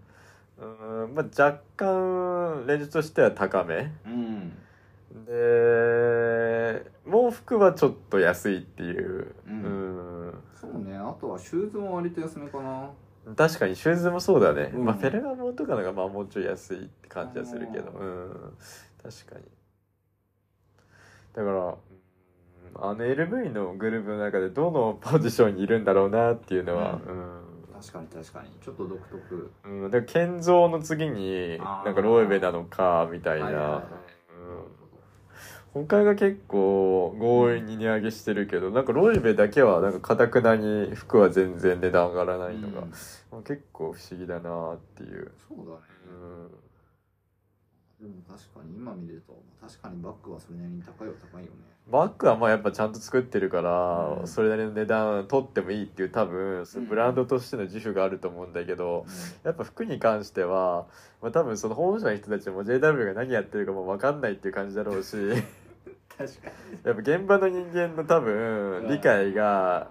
[0.56, 3.92] うんまあ若干レンジとしては高め。
[4.06, 4.63] うん
[5.14, 9.62] で毛服はちょっと安いっていう、うん。
[9.62, 9.68] う
[10.30, 10.34] ん。
[10.60, 10.96] そうね。
[10.96, 12.90] あとはシューズも割と安めかな。
[13.36, 14.84] 確かにシューズもそうだね、うん。
[14.84, 17.92] まあフェルガモンとかのがまあもうちょい安いって感じはするけど。
[17.92, 18.56] うん。
[19.02, 19.44] 確かに。
[21.34, 21.74] だからうん。
[22.76, 26.98] あの LV のグループの中でどのポジションにいるんだろうなっていうのは、
[27.72, 28.48] 確かに確かに。
[28.60, 29.52] ちょっと独特。
[29.64, 29.82] うん。
[29.84, 33.82] うん、だから建造の次になんかロエベなのかみたいな、はいはいはい。
[33.82, 34.83] うん、
[35.74, 42.90] 他が結構強引に値上げしてるけどなんかロエベだけはなんかかたくなに服は全然値段上がらないのが、うん。
[43.32, 45.32] まあ結構不思議だなっていう。
[45.48, 45.80] そうだね。
[48.00, 48.08] うん。
[48.08, 51.56] でも確かに今見ると確かにバッグはそれなりに高いは高いよね。
[51.90, 54.28] バッグはまあやっぱちゃんと作ってるから、うん。
[54.28, 59.06] それなりの値段取ってもいいっていう多分そのブランドとしての自負があると思うんだけど、
[59.42, 60.86] やっぱ服に関しては、
[61.20, 65.16] まあ、多分その本社の人たちも JW が何やってるかも分かんないっていう感じだろうし
[66.16, 66.50] 確か
[66.84, 69.88] やっぱ現場の人間の多分理解が、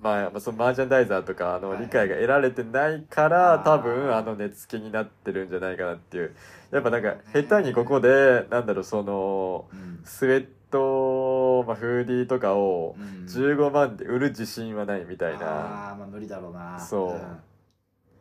[0.00, 6.34] まあ、まあそのマーチャンダイザーとかの理解が得られてないから、はい多分あの値付けになってるんじゃないかなっていう。
[6.70, 10.00] やっぱなんか下手にここでなんだろうそのうん。
[10.04, 13.26] スウェット、まあ、フーディーとかをうん。
[13.26, 15.46] 15万で売る自信はないみたいな。
[15.46, 16.78] ああまあ無理だろうな。
[16.78, 17.12] そう。
[17.12, 17.12] ん。
[17.14, 17.40] だか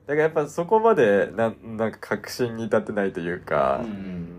[0.08, 4.37] らやっぱそこまでなんなんか確信に至ってないというか、うんうんうん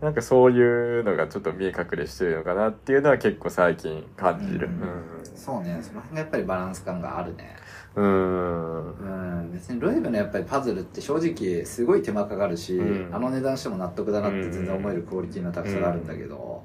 [0.00, 4.66] なんかそういうのがちょっと見え隠れしてるのかなっていうのは結構最近感じる。
[4.66, 4.72] うん。
[4.72, 5.78] ほどねそうね。
[5.82, 7.56] その辺がやっぱりバランス感があるね。
[7.94, 8.92] うん。
[8.94, 9.52] うん。
[9.52, 13.14] 別にロイブのやっぱりパズルって正直すごい手間かかるし、うん。
[13.14, 16.64] あの値段しても納得だなって全然思えるクオリティの高さがあるんだけど、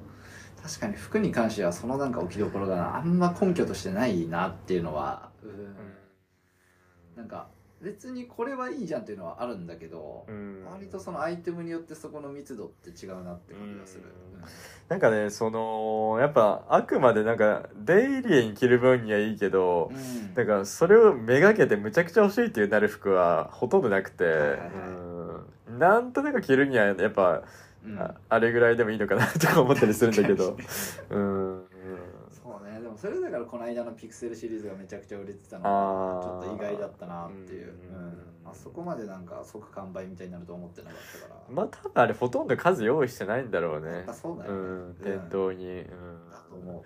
[0.64, 5.76] 確かに服に関してはそのなんか置きどころがあんま根拠としてないなっていうのは、うん。
[7.18, 7.48] なんか
[7.86, 10.66] 別にこれはいいじゃんっていうのはあるんだけど、うん。
[10.66, 14.04] 割とそのアイテムによってそこの密度って違うなって感じがする、
[14.90, 20.34] なんかね、その、やっぱあくまでなんかデイリーに着る分にはいいけど、うん。
[20.34, 24.60] だからそれをめがけてむちゃくちゃ欲しいっていうなる服はほとんどなくて、はいはいはい。
[25.70, 25.80] うん。
[25.80, 27.44] なんとなく着るにはやっぱ、
[27.86, 28.00] うん。
[28.00, 30.58] ああれぐらいでもいいのかなとか思ったりするんだけど。
[31.12, 31.66] うん
[32.96, 44.06] もそれだからこの間のピクセルシリーズがめちゃくちゃ売れてたのがちょっと意外だったなっていう、ううんんあそこまでなんか即完売みたいになると思ってなかったから、まあ多分あれほとんど数用意してないんだろうね。
[44.14, 44.58] そうだよね。
[44.92, 46.30] ん、店頭に、うん。
[46.30, 46.86] だと思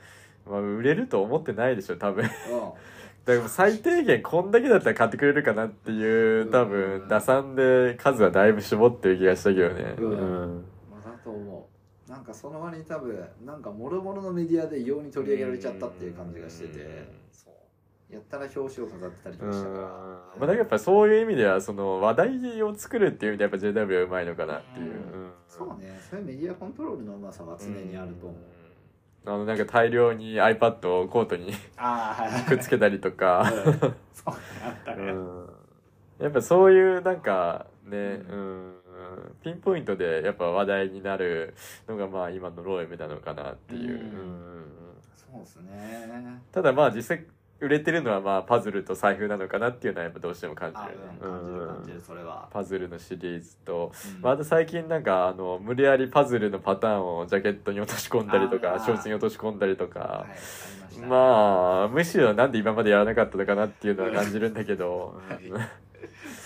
[0.49, 2.25] まあ、売れると思ってないでしょ多分。
[2.25, 2.27] う、
[3.25, 9.95] だから最低限こんだけだったら買ってくれるかなっていう多分打算で数はだいぶ絞ってる気がしたけどね。
[9.97, 10.65] うん
[12.09, 17.07] なんかその割に多分なんか諸々のメディアで異様に取り上げられちゃったっていう感じがしてて
[18.09, 24.93] やったら表紙を飾ってたりとかしたから、まあ、だからやっぱそういう意味ではその話題を作るっていう意味でやっぱ JW はうまいのかなっていう、
[25.47, 26.01] そうね。
[26.09, 28.39] そういうメディアコントロールのうまさは常にあると思う、
[29.25, 31.53] あのなんか大量に iPad をコートに
[32.47, 33.53] くっつけたりとか。
[36.19, 37.97] やっぱそういうなんかね、
[38.29, 38.78] うん、
[39.43, 41.55] ピンポイントでやっぱ話題になる
[41.87, 43.99] のがまあ今のローエムなのかなっていう、
[45.15, 46.41] そうですね。
[46.51, 47.25] ただまあ実際
[47.61, 52.47] 売れてるのはまあパズルと財布なのかなっていうのはやっぱどうしても感じる、ね、感じる感じるそれは。
[52.51, 60.27] パズルのシリーズと、うん、まあ、あと最近なんかあの無理やりパズルのパターンをジャケットに落とし込んだりとかショーツに落とし込んだりとか、は
[60.95, 65.39] い、まあむしろなんで今までやらなかったのかなっていうのは感じるんだけど、はい、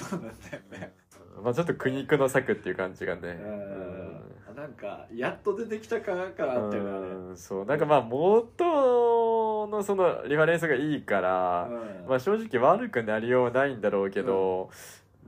[0.04, 1.03] そうなんだよね
[1.42, 4.56] まあちょっと苦肉の策っていう感じがね、うん。
[4.56, 7.36] なんかやっと出てきたかかなっていうのはね。
[7.36, 7.66] そう。
[7.66, 14.78] なんかまあ元のそのリファレンスがいいから、うん、まあ正直悪くなりようないんだろうけど、うん、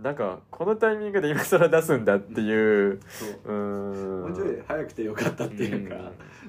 [0.02, 3.00] なんかこのタイミングで今更出すんだっていうう。
[3.46, 4.22] うん。
[4.24, 5.96] もうちょい早くてよかったっていうか、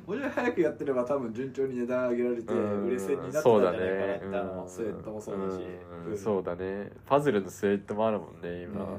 [0.06, 6.90] もうちょい早くやってれば多分順調に値段上げられて売れ線になってたんじゃないかなって、あのスウェットもそうだし、そうだね。
[7.06, 8.98] パズルのスウェットもあるもんね今、だか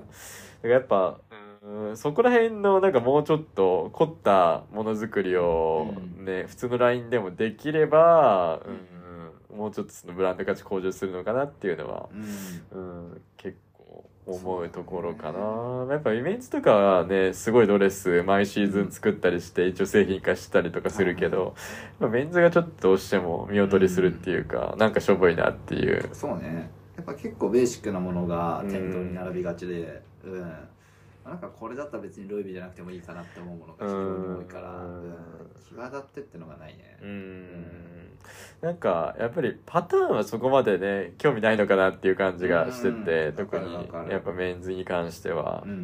[0.64, 1.38] らやっぱ、うん
[1.96, 8.62] そこら辺のなんかもうちょっと凝ったものづくりをね、うん、普通のラインでもできれば、
[9.52, 12.08] うん、もうちょっとそのブランド価値向上するのかなっていうのは、
[12.72, 13.67] うん、うん、結構
[14.28, 21.56] 思うところかな、ね、やっぱイメージとかはねすごいドレス毎シーズン作ったりして一応製品化したりとかするけど、
[22.00, 26.10] まあ、メンズがちょっとどうしても見劣りするっていうか、うん、なんかしょぼいなっていう。
[26.14, 26.70] そうね。
[26.98, 30.68] やっぱ結構ベーシックなものが店頭に並びがちでうん。
[31.28, 35.16] なんかこれだったら別にロイビーじゃなくてもいいかなって思うものが非常に多いから、うん、
[35.68, 36.98] 際立ってってのがないね。
[37.02, 37.97] うん、
[38.62, 43.74] なんかやっぱりパターンはそこまでね興味ないのかなっていう感じがしてて、特に
[44.10, 45.84] やっぱメンズに関しては、うん、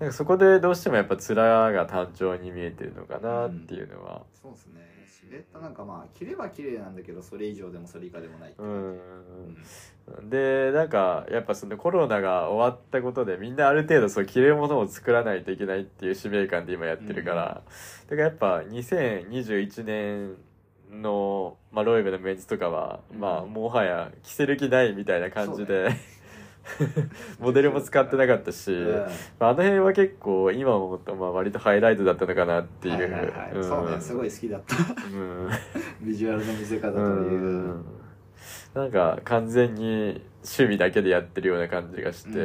[0.00, 4.80] なんかそこでどうしてもやっぱ面が単調に見えてるのかなっていうのは、そうですね。
[5.06, 8.64] シルエットなんかまあ着れば綺麗なんだけどそれ以上でもそれ以下でもないってう。
[8.66, 17.62] ん、でなんかやっぱそのコロナが終わったことでみんなある程度そう着れるものを作らないといけないっていう使命感で今やってるから、
[18.10, 20.36] うん、だからやっぱ2021年
[20.90, 25.90] の、まあ、ロイベのメンズとかは、うん、まあもはや着せる気ないみたいな感じで、
[27.38, 29.04] モデルも使ってなかったし、うん、
[29.38, 33.52] あの辺は結構今思うとまあ割とハイライトだったのかなっていう、はいはいはい。
[33.54, 35.50] うん、そうねすごい好きだった、うん、
[36.02, 37.84] ビジュアルの見せ方という、うん、
[38.74, 42.42] なんか完全に趣味だけでやってるような感じがして、う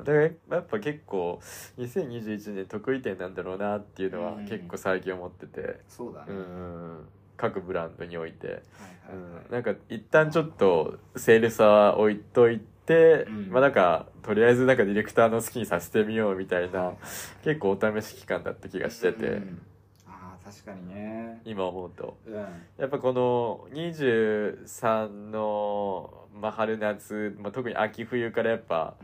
[0.00, 0.04] ん。
[0.04, 0.28] だからや
[0.60, 1.40] っぱ結構
[1.78, 6.32] 2021年得意点なんだろうなっていうのは結構最近思ってて、そうだね、
[7.40, 16.92] 各ブランドにおいて、はいはいはい、なんか一旦ちょっとセールスは置いといて、うん、まあなんかとりあえずなんかディレクターの好きにさせてみようみたいな、
[17.42, 19.60] 結構お試し期間だった気がしてて、うん、
[20.06, 21.40] ああ確かにね。
[21.46, 22.46] 今思うと、うん、や
[22.84, 28.94] っぱこの23の、まあ、春夏、まあ、特に秋冬からやっぱ、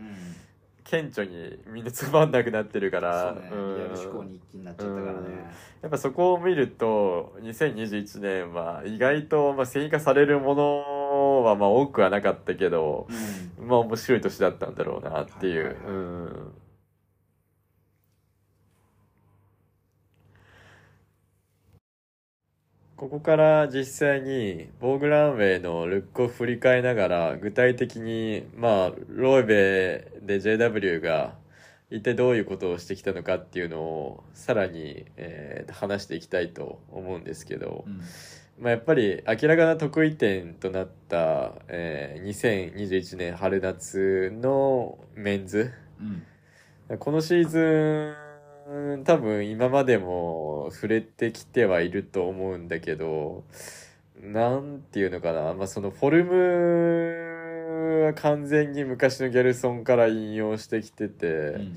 [0.89, 5.19] 顕著にみんなつまんなくなってるから、ね、うん、リアル思考に一気になっちゃったからね、
[5.83, 13.09] やっぱそこを見ると2021年は意外とまあ製品化されるものはまあ多くはなかったけど、
[13.59, 15.77] うん、まあ面白い年だったんだろうなっていう。
[15.87, 16.53] うん
[22.97, 31.35] ここから実際にボーグランウェイのルックを振り返りながら具体的にまあロイベで JW が
[31.91, 38.01] 一体どういうことをしてきたのかっていうのをさらに、えー、話していきたいと思うんですけど、うん、
[38.59, 45.71] まあ、やっぱり明らかな得意点となった、えー、2021年春夏のメンズ、
[46.91, 48.26] うん、このシーズン
[48.77, 53.45] うん多分今までも触れてきてはいると思うんだけど
[54.21, 61.77] なんていうのかな、まあ、そのフォルムは完全に昔のギャルソンから引用してきてて、うん、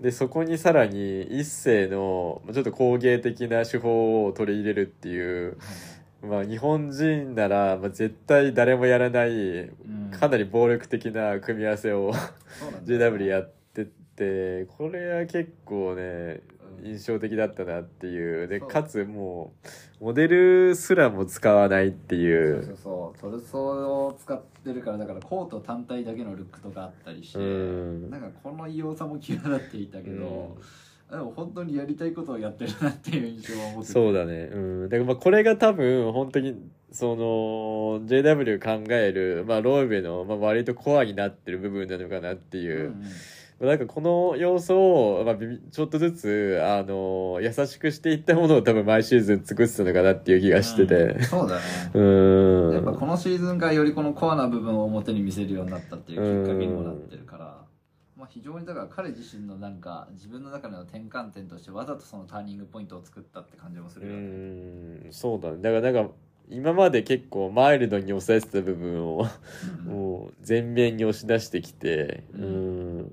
[0.00, 5.58] でそこにさらに一世のちょっと工芸的な手法を取り入れるっていう、
[6.22, 9.70] まあ、日本人なら、まあ、絶対誰もやらない
[10.18, 12.12] かなり暴力的な組み合わせを
[12.86, 13.57] JW やって。
[14.18, 16.40] ってこれは結構ね
[16.82, 18.48] 印象的だったなっていう。
[18.48, 19.52] でかつも
[20.00, 22.62] うモデルすらも使わないっていう。
[22.62, 23.30] そうそうそう。
[23.30, 30.56] トルソーを使ってるからだからコート単体だけのルックとかあったりして、うん、なんかこの異様さも際立っていたけど、
[31.10, 33.92] でも本当にやりたいことをやってるなっていう印象は持ってて。
[33.92, 34.50] そうだね。
[34.52, 34.88] うん。
[34.88, 36.54] だからまあこれが多分本当に
[36.92, 42.78] その JW 考える、まあ、ローベの、まあ、割とコアになってる部分なのかなっていう。
[42.78, 43.04] うんうん
[43.60, 50.94] なんかこの要素を、まあ、ちょっとずつ、あの優しくしていったものを多分毎シーズン作ってたのかなっていう気がしてて。
[50.94, 52.74] うんそうだね うーん。
[52.74, 57.64] やっぱこのシーズンがよりこのコアな部分を表に見せるようになったっていうきっかけにもなってるから、
[58.16, 64.20] まあ、非常にだから彼自身のなんか自分の中での転換点としてわざとそのターニングポイントを作ったって感じもすうるよね。
[64.20, 65.56] ーん、そうだね。
[65.60, 66.12] だからなんか、
[66.48, 69.26] 今まで結構マイルドに抑えてた部分を、
[69.86, 73.12] うん もう全面に押し出してきて、ううんん。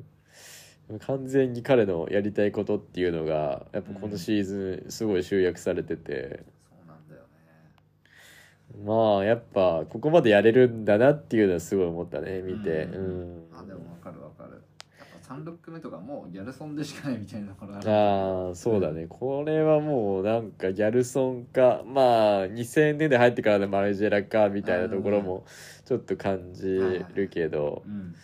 [1.00, 8.86] 完全に彼のやりたいことっていうのが、やっぱこのシーズンすごい集約されてて、そうなんだよね。
[8.86, 12.84] まあやっぱここまでやれるんだなっていうのはすごい思ったね、見て。
[12.84, 13.58] ううんん。
[13.58, 14.62] あでもわかるわかる。
[15.00, 17.90] やっぱ3ロック目とかもうギャルソンでしかないみたいなところある。
[17.90, 25.46] ああそうだねこれはもうなんかギャルソンかまあ2000年で入ってからのマルジェラかみたいなところも
[25.86, 26.68] ちょっと感じ
[27.16, 28.16] るけどうん。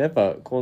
[0.00, 0.60] やっぱこ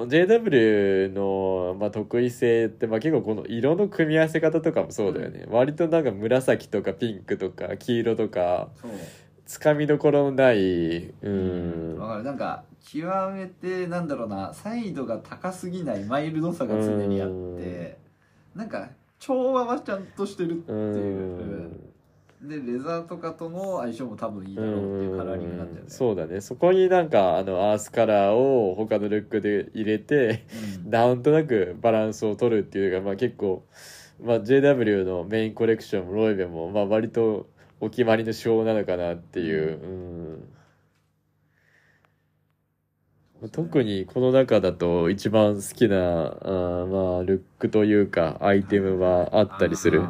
[0.00, 8.68] の JW の、まあ、得意性って、まあ、結構この色の組み合わせ方とかもそうだよね、割となんか紫とかピンクとか黄色とか。
[9.46, 12.22] つかみどころのないうんわかる。
[12.22, 17.98] なんか、極めて、なんだろうな、サイドが高すぎないマイルドさが常にあって、
[18.54, 21.46] なんか、調和はちゃんとしてるってういう。
[21.66, 21.89] ん
[22.42, 25.90] で、レザーとかとの相性も多分いいだろうっていうカラーリングなんだよね。
[25.90, 26.40] そうだね。
[26.40, 30.46] そこになんかあのアースカラーを他のルックで入れて
[30.84, 30.90] うん。
[30.90, 33.62] なんとなくバランスを取るっていうのが、まあ、結構、
[34.22, 37.46] まあ、JW のメインコレクションもロイベも、まあ、割と
[37.78, 40.40] お決まりの手法なのかなっていう、
[43.42, 50.02] うん、特にこの中だと一番好きなあー、まあ、ルックというかアイテムはあったりする？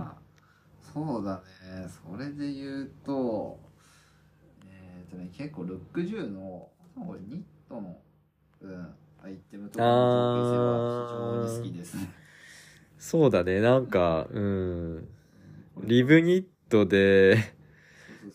[0.92, 1.40] そうだね。
[1.90, 3.58] それで言うと、
[4.66, 7.96] えっ、とね、結構ルック10の、これニットの、
[8.62, 12.12] うん、アイテムとかの造形性は非常に好きですね。
[12.98, 13.60] そうだね。
[13.60, 15.08] なんかうん。
[15.84, 17.54] リブニットで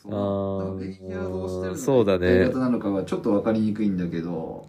[0.02, 0.84] そうそうそう。
[0.84, 2.40] してるそうだね。
[2.46, 4.66] 型なのかはちょっと分かりにくいんだけど、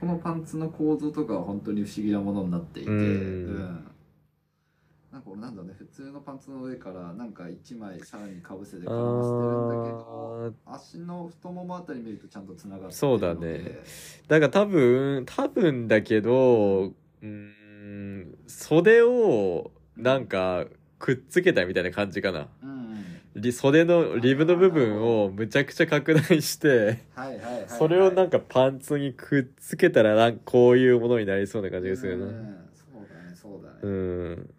[0.00, 2.98] このパンツの構造とかは本当に不思議なものになっていて、うん。
[2.98, 3.90] うん
[5.16, 13.78] なんか俺なんだね、普通のパンツの上からなんか1枚さらにかぶせてあ絡ませてるんだけど、ー足の太ももあたり見るとちゃんとつながってそうだね。
[14.28, 20.66] だから多分多分だけどうーん袖をなんか
[20.98, 22.48] くっつけたみたいな感じかな。
[22.62, 22.76] うん
[23.36, 27.00] リ袖のリブの部分をむちゃくちゃ拡大して
[27.68, 32.26] それをなんかパンツにくっつけたらなんかこういうものになりそうな感じがするな。
[32.26, 32.56] うん。
[32.74, 33.78] そうだねそうだね。
[33.82, 34.50] うん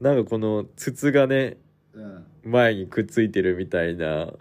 [0.00, 1.56] なんかこの筒がね
[1.94, 2.24] うん。
[2.44, 4.32] 前にくっついてるみたいな。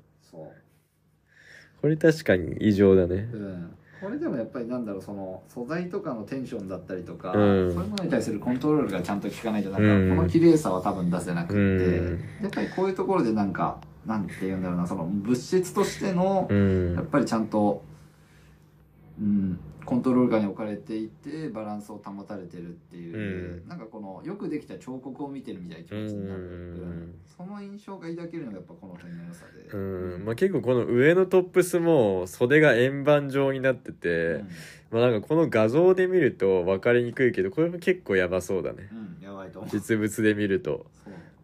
[1.82, 3.30] これ確かに異常だね。
[3.32, 7.74] うん、これでもやっぱりなんだろうその素材とかのテンションだったりとか、うん。
[7.74, 10.10] そういうものに対するコントロールがちゃんと効かないとなんかうん。
[10.10, 12.20] この綺麗さは多分出せなくって、うん。
[12.42, 16.96] やっぱりこういうところでなんかなんて言うんだろうなその物質としてのうん。
[16.96, 17.82] やっぱりちゃんと、
[19.20, 23.68] うん、コントロール下に置かれていてバランスを保たれてるっていう、うん。
[23.68, 26.50] なんかこのよくできた彫刻を見てるみたいな気持ちになる、うん。
[26.52, 29.70] うんその印象が抱けるのがやっぱこの辺の良さで。
[29.72, 29.78] う
[30.20, 30.26] ん。
[30.26, 34.50] まあ、結構この上のトップスも袖が円盤状になってて、うん。
[34.92, 38.90] まあなんかこの画像で見ると分かりにくいけどこれも結構やばそうだね。
[38.92, 39.72] うん、やばいと思う。
[39.72, 40.86] 実物で見ると、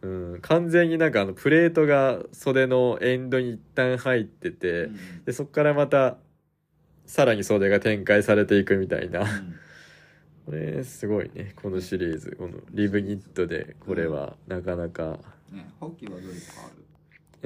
[0.04, 0.08] う。
[0.36, 5.24] ん、完全になんかあのプレートが袖のエンドに一旦入ってて、うん。
[5.26, 6.18] でそこからまた
[7.06, 9.22] さらに袖が展開されていくみたいな。
[9.22, 9.28] うん。
[10.46, 11.54] これすごいね。
[11.56, 12.36] このシリーズ。
[12.38, 15.20] このリブニットでこれはなかなか、
[15.52, 16.86] ね、ホッキーはどれとかある？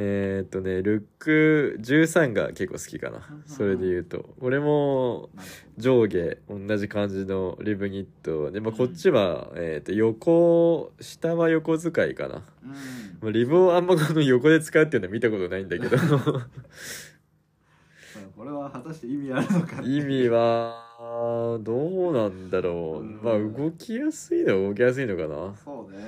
[0.01, 3.27] えーっとねルック13が結構好きかな。
[3.45, 4.29] それで言うと。
[4.39, 5.29] これも
[5.77, 12.71] 上下同じ感じのリブニットで、まあ、こっちは、えー、と横下は横使いかな、うん。
[13.21, 15.97] まあ、リブをあんまこの横で使うっていうのは見たことないんだけど
[18.39, 23.03] これは果たして意味あるのか意味はどうなんだろう。
[23.03, 23.19] うん。
[23.21, 25.53] まあ動きやすいのは動きやすいのかな。
[25.57, 26.05] そうね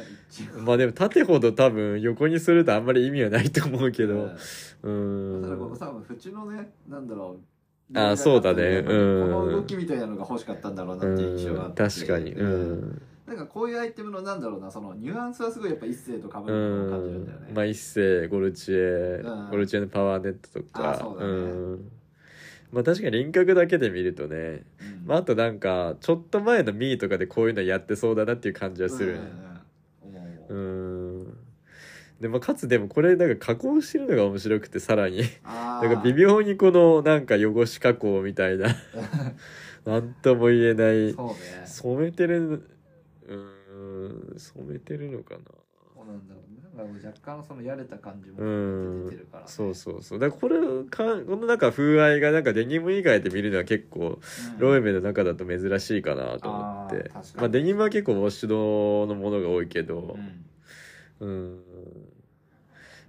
[0.64, 4.14] まあでも縦ほど多分横にするとあんまり意味はないと思うけど。
[4.14, 4.38] う
[4.84, 5.42] うん。
[5.44, 7.38] ただこのん多分縁のねなんだろ
[7.94, 8.00] う。
[8.00, 8.82] あそうだね。
[8.82, 11.84] こうんの動きみたいなのが欲しかったんだろうなっていう印象があって。
[11.84, 12.32] 確かに。
[12.32, 13.02] うん。
[13.28, 17.52] なんかこういうアイテムのなんだろうなそのニュアンスはすごいやっぱ一世と被うるものを感じるんだよね。
[17.52, 17.56] ん。
[17.56, 18.76] まあ一世ゴルチエ、
[19.22, 19.50] うん。
[19.50, 20.92] ゴルチエのパワーネットとか。
[20.92, 21.34] あそうだね。
[21.34, 22.01] ん
[22.72, 24.36] まあ確かに輪郭だけで見るとね。
[24.36, 24.46] うん。
[24.54, 24.64] うん
[25.06, 29.26] まあ、あとなんかちょっと前のミーとかでこういうのやってそうだなっていう感じはするね。
[30.50, 31.38] うん
[32.20, 35.24] でもかつでもこれなんか加工してるのが面白くてさらに。
[35.44, 38.68] あ なんか微妙にこのなんか汚し加工みたいな。
[39.86, 41.16] なんとも言えない。
[41.66, 42.62] 染めてる
[43.28, 44.40] うーん。
[44.40, 45.42] 染めてるのかな。
[45.96, 49.06] そうなんだろうねなんか若干そのやれた感じもうん。
[49.10, 50.20] 出てるから、ね、そうそうそう。
[50.20, 54.58] だからこれかこのなんか風合いがなんかデニム以外で見るのは結構うん。
[54.58, 57.12] ロエベの中だと珍しいかなと思って。
[57.14, 60.18] あまあデニムは結構ウォッシュドのものが多いけど。
[61.20, 61.28] うん。
[61.28, 61.64] うん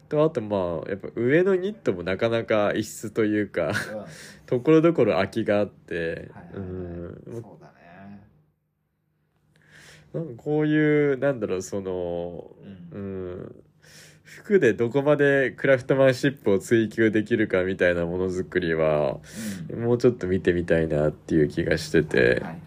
[0.09, 3.73] とあとまあやっぱ上のニットもなかなか異質というか
[4.45, 5.95] ところどころ空きがあって。
[5.95, 6.57] はいはいはい。
[6.57, 7.62] うん
[10.13, 12.51] なんかこういうなんだろうその
[12.93, 13.63] ううん。
[14.25, 19.19] 服でどこまでクラフトマンシップを追求できるかみたいなものづくりは
[19.69, 19.85] うん。
[19.85, 22.19] もうちょっと見てみたいなっていう気がしてて。
[22.19, 22.63] はいはい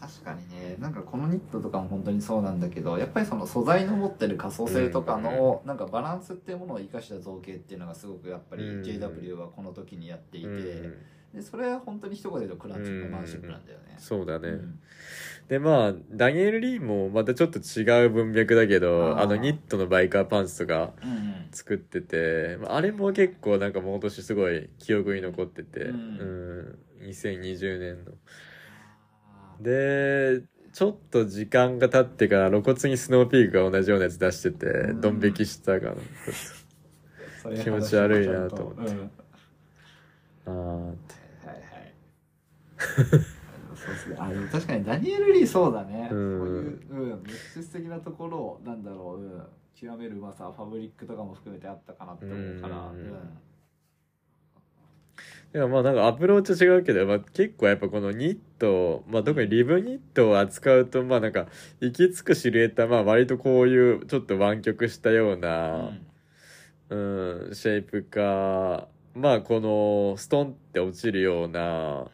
[0.00, 0.76] 確かにね。
[0.78, 8.82] なんかこのニットとかも本当にそうなんだけどやっぱりその素材の持ってる可塑性とかのなんかバランスっていうものを生かした造形っていうのがすごくやっぱりうん。
[8.82, 10.96] JW はこの時にやっていて、うん。
[11.34, 13.96] でそれは本当に一言で言うとクランチのマンシップなんだよね。
[13.98, 14.80] そうだね、うん
[15.48, 21.52] でまあダニエル・リーもまたちょっと違う文脈だけどあのニットのバイカーパンツとかうんうん。
[21.52, 26.28] 作っててまああれも結構なんかもう今年すごい記憶に残ってて、ううん
[27.02, 28.12] ん、2020年の。
[29.60, 35.00] でちょっと時間が経ってから露骨にスノーピークが同じようなやつ出しててうん。
[35.00, 35.94] ドン引きしたかな、
[37.42, 38.80] それ気持ち悪いなと思って。
[38.82, 39.10] うん。
[40.46, 41.14] あーって。
[41.46, 41.94] はいはい。
[43.84, 44.16] そうですね。
[44.18, 46.08] あでも確かにダニエル・リーそうだね。
[46.10, 49.42] うんそういう、うん、物質的なところをなんだろう、うん、
[49.74, 52.76] 極めるうまさファブリックとかも含めてあったかなって思うから。
[52.90, 53.38] うんうん
[55.54, 61.46] いやまあなんかアプローチは違うけど、まあ、結構やっぱこのニット、まあ、特にリブニットを扱うとまあなんか
[61.78, 65.90] 行き着くシルエットはまあ割とこういうちょっと湾曲したような、
[66.88, 66.96] う
[67.50, 72.06] ん、シェイプかまあこのストンって落ちるような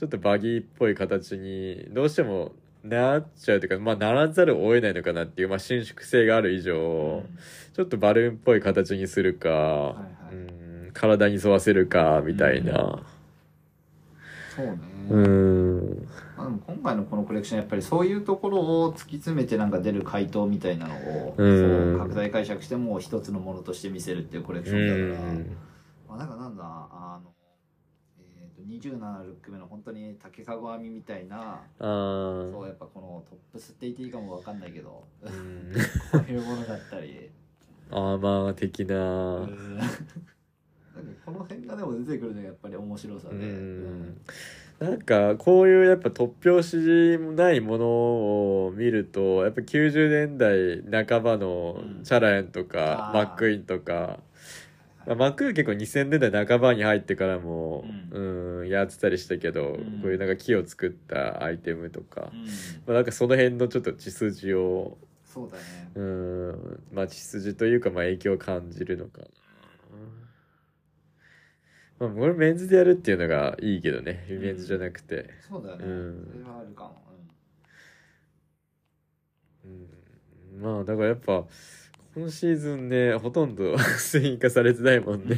[0.00, 7.38] ちょっとバギーっぽい形にどうしてもなっちゃうというかまあならざるを得ないのかなっていう、まあ、伸縮性がある以上、うん
[7.72, 10.36] ちょっとバルーンっぽい形にするか、いはいう
[10.88, 13.00] ん、体に沿わせるかみたいな。
[14.56, 14.78] そうね。
[15.08, 25.32] うんまあ、今回のこのコレクションやっぱりそういうところを突き詰めてなんか出る回答みたいなのを、うん拡大解釈してもう一つのものとして見せるっていうコレクシうョンだから。
[25.32, 25.46] ん
[26.08, 27.32] まあ、なんかなんだあの、
[28.70, 32.52] 27ルック目の本当に竹かご編みみたいなあー。
[32.52, 35.72] そうやっぱこのトップスって言っていいかもわかんないけどうん。
[36.12, 37.30] こういうものだったり。
[37.90, 38.96] あーまあ的な。
[38.96, 39.76] うん。
[39.76, 39.94] なんか
[41.24, 44.20] この辺がでも出てくるのがやっぱり面白さで、うん。
[44.78, 52.04] なんかこういうやっぱ突拍子もないものを見るとやっぱ90年代半ばのうん。
[52.04, 53.14] チャラヤンとか、あー。
[53.14, 54.29] マックイーンとか、まあ
[55.16, 60.00] マック結構2000年代半ばに入ってからも、ううんやってたりしたけど、ん。
[60.02, 62.44] こういうなんか木を作ったアイテムとか、うん。
[62.46, 62.46] ま
[62.88, 65.62] あ、なんかその辺のちょっと血筋をそうだね。
[65.94, 69.28] うんまあ血筋というかまあ影響を感じるのかな。
[72.00, 75.28] まあ、これメンズでやるっていうのがいいけどね、メンズじゃなくて。
[75.46, 76.28] そうだよね、うん。
[76.32, 77.02] それはあるかも、
[79.64, 81.44] うん、まあだからやっぱ
[82.14, 85.36] 今シーズンねほとんど スイン化されてないもんね。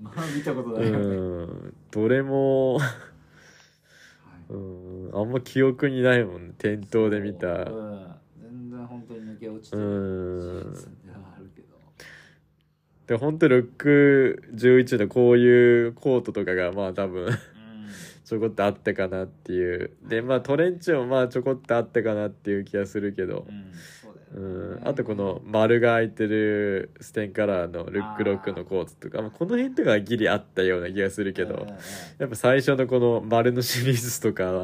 [0.00, 0.92] うん、まあ見たことなうい。
[0.92, 2.86] よね、ん、どれも、は
[4.50, 4.52] い。
[4.52, 6.54] うん、あんま記憶にないもんね。
[6.56, 7.48] 店頭で見た。
[7.48, 7.50] う。
[7.50, 10.62] ん、全然本当に抜け落ちてうるん。
[10.62, 11.68] シーズンではあるけど。
[13.06, 17.32] で本当ルック11のこういうコートとかがまあ多分うん。
[18.24, 19.90] ちょこっとあったかなっていう。
[20.08, 23.46] でまあトレンチもまあちょこっとあったかなっていう気がするけど。
[23.48, 31.66] う、ん、そうん、あとこの丸が開いてるステンカラーのルックロックのコートとかまあ、この辺とかはギリあったような気がするけど、
[32.18, 34.62] やっぱ最初のこの丸のシリーズとか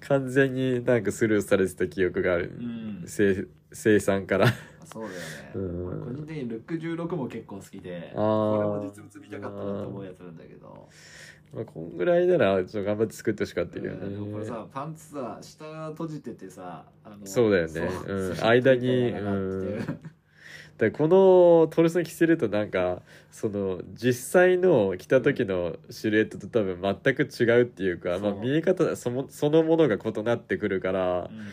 [0.00, 3.04] 完全になんかスルーされてた記憶がある、うん。
[3.06, 4.52] 生生産から。
[4.84, 5.18] そうだよね、
[5.54, 5.86] うん。
[5.86, 10.88] 俺個人的にルック16も結構好きでこれも実物見たかったなと思うやつなんだけど
[11.54, 17.72] まあこんぐらいならちょっと頑張って作ってほしかったけどね、うんこれさパンツさ下閉じててさあのそうだよね。
[17.72, 17.80] そ
[18.12, 18.44] ううん。
[18.44, 20.16] 間にみたいなのがあって
[20.78, 23.00] でこのトルソン着せるとなんか
[23.32, 31.48] その実際の着た時のシルエットと多分全く違うっていうか、まあ、見え方そのそのものが異なってくるから、うん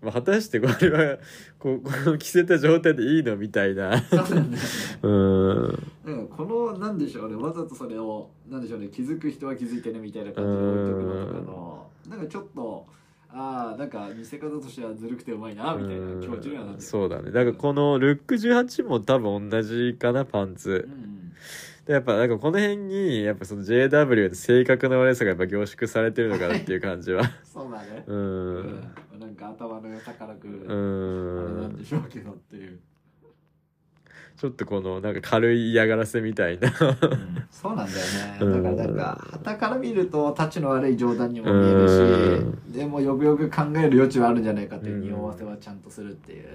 [0.00, 1.18] まあ、果たしてこれは
[1.58, 4.00] こうこの着せた状態でいいのみたいな。
[4.00, 4.58] そうなんだよね。
[5.02, 5.92] うん。
[6.04, 12.86] うんこのなんでしょうねわざとそれをなんでしょうね気づく人は気づいてねみたいな感じで置いとくのとかのなんかちょっと
[13.30, 17.30] ああなんか見せ方としてはずるくてうまいなみたいな気持ちにはなってそうだね。
[17.30, 21.32] だからこのルック18も多分同じかなパンツ、うんうん。
[21.86, 27.24] でやっぱなんかこの辺にやっぱその JW の性格の悪さがやっぱ凝縮されてるのかなっていう感じは。
[27.44, 28.04] そうだね。
[28.06, 28.84] ううんん
[29.50, 32.78] 頭の高らくうあれなんんでしょうけどっていう。
[34.36, 36.72] ちょっとこのなんか軽い嫌がらせみたいな。
[37.50, 38.06] そうなんだよ
[38.40, 38.62] うん。
[38.62, 46.48] ねだからなんか旗から見るとタチの悪い冗談にも見えるしでもよくよく考える余地はあるんじゃないかっていう匂わせはちゃんとするっていう。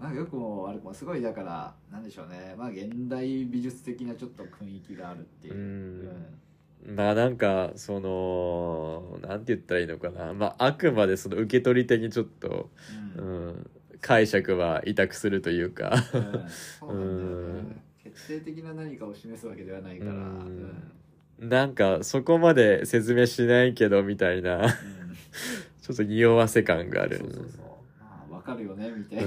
[0.00, 2.54] まあよくも悪くもすごいだからなんでしょうね。
[2.56, 5.54] まあ現代美術的なちょっと雰囲気があるっていう。
[5.54, 6.08] う、ん
[6.86, 10.34] まあなんかそのなんて言ったらいいのかな。
[10.34, 13.70] まああくまでその受け取り手にちょっと、ううんん、
[14.00, 15.92] 解釈は委託するというか。
[16.88, 17.80] うん。
[18.02, 20.18] 決定的な何かを示すわけではないから、うう
[20.62, 20.92] ん。
[21.46, 24.66] んなんかそこまで説明しないけどみたいな。
[24.80, 25.16] うん。
[25.82, 27.18] ちょっと匂わせ感がある。
[27.18, 27.64] そうそうそう。
[27.98, 29.26] まあわかるよねみたいう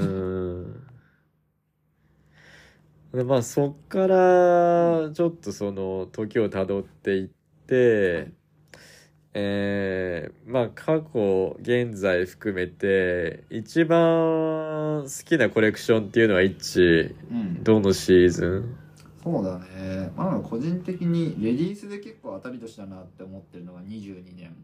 [3.12, 7.39] な、まあそっからちょっとその時をたどっていって、
[7.76, 8.34] はい。
[9.36, 17.64] えーまあ過去現在含めて一番好きなコレクションっていうのは一致うん。
[17.64, 18.76] どのシーズン？
[19.24, 24.56] そうだね、まあ、個人的にレディースで結構当たり年だなって思ってるのが22年。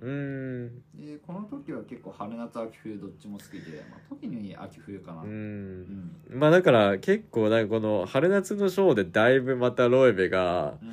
[0.00, 0.82] うーん。
[0.94, 5.82] でこの時は結構春夏秋冬どっちも好きで、まあ、時に秋冬かな、ううん。
[5.82, 6.16] ん。
[6.30, 10.88] まあだから結構なんかこの春夏のショーでだいぶまたロエベがうん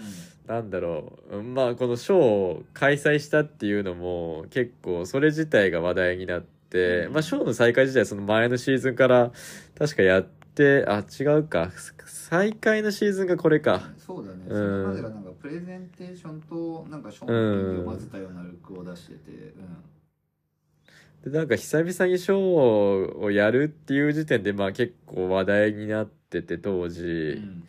[0.47, 1.37] なんだろう。
[1.37, 7.13] うんまあこのショーを開催したっていうのも結構それ自体が話題になって、うん。
[7.13, 9.31] まあショーの再開自体はその前のシーズンから
[9.77, 11.71] 確かやってあ違うか。
[12.05, 13.89] 再開のシーズンがこれか。
[13.97, 21.31] そうだね、うんそれまでがなんかプレゼンテーションとなんかショーのを混ぜたようなルックを出してて、うん。
[21.31, 27.63] でなんか久々にショーをやるっていう時点でまあ結構話題になってて当時、うん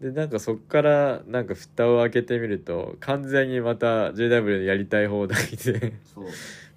[0.00, 5.94] でなんかそっからなんか蓋を開けてみると完全にまた JW のやりたい放題で。
[6.04, 6.24] そう。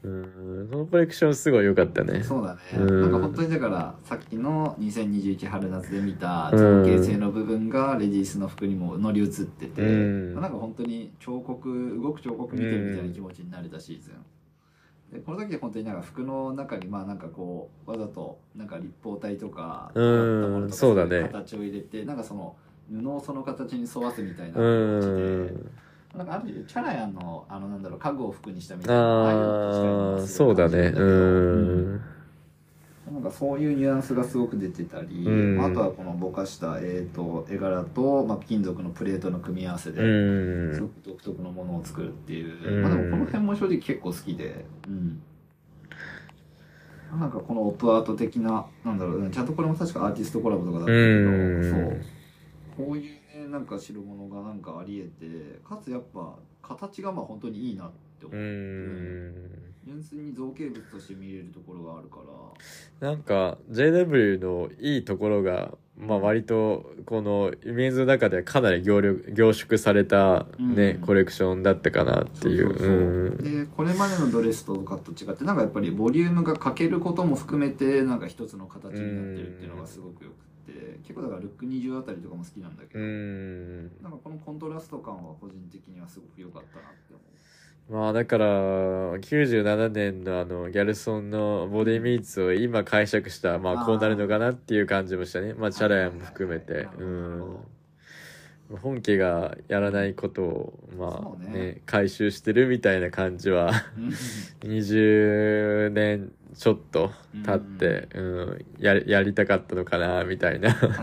[0.01, 2.23] うんそのコレクションすごい良かったね。
[2.23, 3.01] そうだね、うん。
[3.01, 10.33] なんか本当にだからさっきの2021春夏で見た造形性の部分がレディースの服にも乗り移ってて、うん。
[10.35, 21.19] まあなんか本当に彫刻動く彫刻見てるみたいな気持ちになれたシーズン、でこの時本当になんか服の中にまあなんかこうわざとなんか立方体とかそうだね。
[21.19, 22.55] い形を入れてなんかその
[22.91, 25.71] 布をその形に沿わすみたいなう感じで、ん
[26.17, 30.93] なんかある種チャラヤンのあのなんだろう家具を服にしたみたいなああそうだね。
[30.95, 32.01] うん。
[33.11, 35.57] なんかそういうニュアンスがすごく出てたり、うん。
[35.57, 40.75] まああとはこのぼかした、えー、と絵柄と、まあ、金属のプレートの組み合わせで、うん。
[40.75, 42.83] すごく独特のものを作るっていう、うん。
[42.83, 45.21] まあ、でもこの辺も正直結構好きで、うん、
[47.19, 51.03] なんかこのオップアート的ななんだろううんちゃんとこれも確かアーティストコラボとかだったけど、う
[51.59, 51.71] ん。
[51.71, 52.18] そう
[52.79, 53.03] こういう
[53.43, 58.37] ねなんか代物がなんかありえてかつやっぱ形がまあ本当にいいなって思う。
[58.37, 59.33] う、ん。
[59.85, 62.19] 純粋に造形物として見れるところがあるか
[63.01, 63.09] ら。
[63.09, 71.01] なんか JW のいいところがまあ割とこのイメージの中ではかなり凝力凝縮されたね、うん。
[71.01, 72.67] コレクションだったかなっていう。
[72.67, 72.87] そうそう
[73.43, 73.51] そう。
[73.51, 83.83] でこれまでのドレスとかと違ってなんかやっぱりボリュームが欠けることも含めてなんか一つの形になってるっていうのがすごくよくて結構だからルック20あたりとかも好きなんだけうど、ん。
[84.03, 87.29] なんかこのコントラスト感は個人的にはすごく良かったなって思う。
[87.91, 88.45] まあだから
[89.17, 95.53] 97年のあのギャルソンのボディミーツを今解釈したらまあこうなるのかなっていう感じもしたね。
[95.55, 96.87] まあチャラヤも含めて。
[96.99, 97.57] うん
[98.77, 101.59] 本家がやらないことをまあね。
[101.59, 103.71] ね回収してるみたいな感じは
[104.61, 107.11] 20年ちょっと
[107.45, 110.73] 経って、うん、やりやりたかったのかなみたいな。
[110.73, 110.95] 確か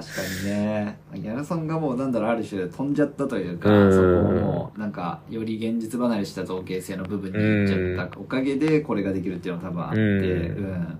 [0.45, 0.99] にね。
[1.15, 3.93] ギャルソンがもうなんだろうある種飛んじゃったというか、うん。
[3.93, 10.03] そこをもうなんかより現実離れした造形性の部分にいっちゃったおかげでこれができるっていうのは多分あって、う
[10.63, 10.99] ん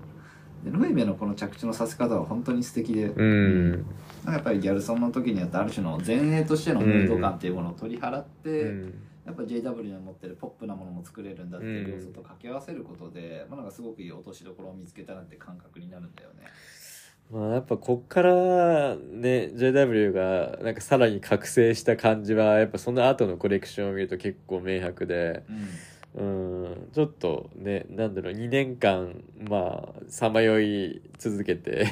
[0.65, 3.71] うんでノイメのこの着地のさせ方は本当に素敵で、うん。
[3.71, 3.81] なん
[4.25, 8.93] かやっぱりギャルソンの時にやったある種の前衛としてのムード感っていうものを取り払って、うん。
[9.25, 16.45] やっぱ JW の持ってるポップなものも作れるんだっていう要素と掛け合わせることで、まあ、なんかすごくいい落としどころを見つけたなって感覚になるんだよね。
[17.29, 25.67] まあやっぱこっからね JW がなんかさらに覚醒した感じはやっぱその後のコレクションを見ると結構明白で、うん
[26.17, 31.87] うんちょっとねなんだろう2年間まあさまよい続けて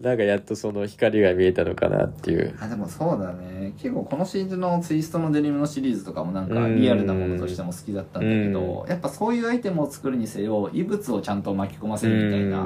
[0.00, 2.56] なんかやっとその光が見えたのかなっていう。
[2.60, 3.74] あでもそうだね。
[3.76, 12.64] 結構このシーズンのツイストのデニムのシリーズとかもなんかリアルなものとしても好きだったんだけどやっぱそういうアイテムを作るにせよ異物をちゃんと巻き込ませるみたいな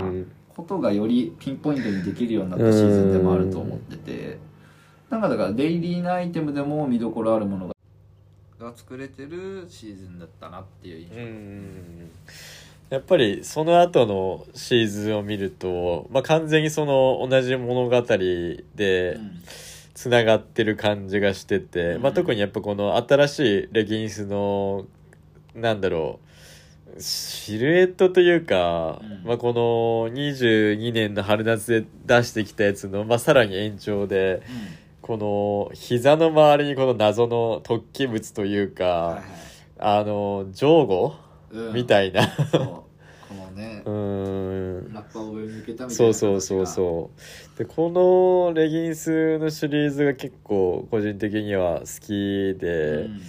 [0.55, 4.53] ことがよりピンポイントにできるようになったシーズンでもあると思ってて。
[5.13, 7.75] なんかだからデイリーなアイテムでも見どころあるものが
[8.63, 12.11] が作れてるシーズンだったなっていう印
[12.89, 12.95] 象。
[12.95, 19.19] やっぱりその後のシーズンを見ると、まあ、完全にその同じ物語で
[19.95, 24.85] つながってる感じがしてて、うん、まあ、特にやっぱこの新しいレギンスの
[25.55, 26.21] なんだろ
[26.97, 34.43] うシルエットというか、うん、まあ、この22年の春夏で出してきたやつの、まあ、さらに延長で、うん、
[35.03, 39.25] この膝の周りにこの謎の突起物というか、はいはい、
[39.79, 41.17] あの上後
[41.75, 42.29] みたいな。
[42.29, 42.87] こ
[43.35, 44.93] のね うん。
[44.93, 47.11] ラッパを上に向けたみたいなそうそうそうそ
[47.55, 47.59] う。
[47.59, 53.21] でこのレギンスのシリーズが結構個人的には好きで、うん、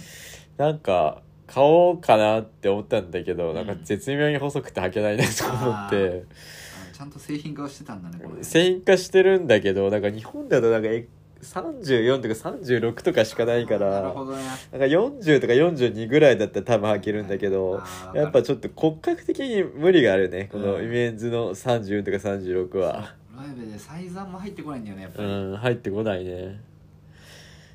[0.56, 6.22] なんか買おうかなって思ったんだけど、うん、なんか絶妙に細くて履けないなと思って。
[6.92, 8.24] ちゃんと製品化してたんだね。
[8.42, 10.88] 製品化してるんだけどなんか日本だとなんか
[11.44, 13.90] 34とか36とかしかないから。
[13.90, 14.42] なるほど、ね、
[14.72, 17.82] なんか40とか42ぐらいだったら多分履けるんだけど
[18.14, 23.14] やっぱちょっと骨格的に無理があるねこのイメンズの30とか36は。
[23.36, 25.28] ライブでサイズも入ってこないんだよねやっぱり。
[25.28, 26.60] うん入ってこないね。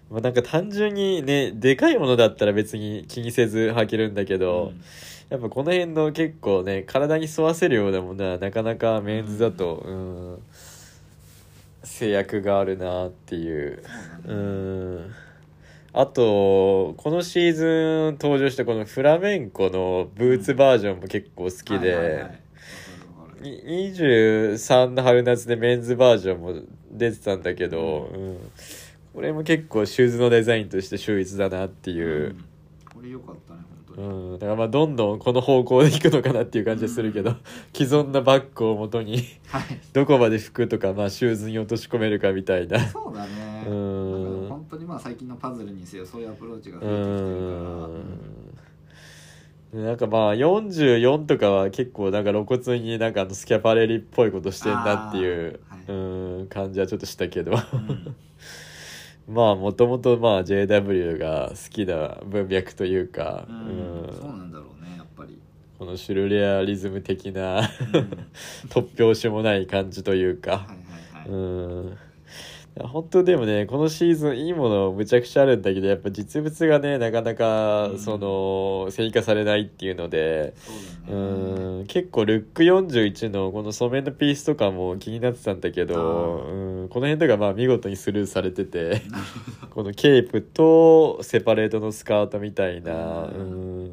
[0.09, 4.82] まあなんか単純にねでかいものだったら別に気にせず履けるんだけど、うん。
[5.30, 10.39] やっぱこの辺の結構ね体に沿わせるようなものはなかなかメンズだとうん、うん
[11.84, 13.84] 制約があるなっていう。
[14.25, 15.11] うん
[15.91, 22.39] あとこのシーズン登場したこのフラメンコのブーツバージョンも結構好きで、
[23.41, 26.61] 23の春夏でメンズバージョンも
[26.91, 28.51] 出てたんだけど、うん、
[29.13, 32.45] これも結構シューズのデザインとして秀逸だなっていう、うん、
[32.93, 33.61] これ良かったね
[34.00, 34.02] う
[34.38, 37.38] ん、だからまあどんどんこの方向でいくのかなっていう感じはするけど、うん、
[37.76, 42.80] 既存のバッグをもとにはい、どこまで服とか、まあ、シューズに落とし込めるかみたいな。
[42.88, 43.66] そうだね。
[43.68, 44.47] うん。
[44.47, 47.10] 本当にまあ最近のパズルにせよそういうアプローチが増えてきてる
[49.74, 49.89] から。
[49.89, 58.16] なんかまあ44とかは結構なんか露骨になんかあのスキャパレリっぽいことしてんなっていう、はい、うん感じはちょっとしたけど、うん
[59.30, 65.39] まあもともとまあ JW が好きな文脈というか、うん、そうなんだろうねやっぱり。
[65.77, 67.65] このシュルレアリズム的な、うん、
[68.69, 71.36] 突拍子もない感じというか、はいはいはい、う
[71.91, 71.97] ん
[72.88, 80.53] 本当でもねこのシーズンいいものむちゃくちゃあるんだけどやっぱ実物がねなかなかその製化されないっていうので
[81.09, 89.01] う、ん結構ルック41のこの染めのピースとかも気になってたんだけどうんこの辺とかまあ見事にスルーされてて
[89.71, 93.91] このケープとセパレートのスカートみたいなうん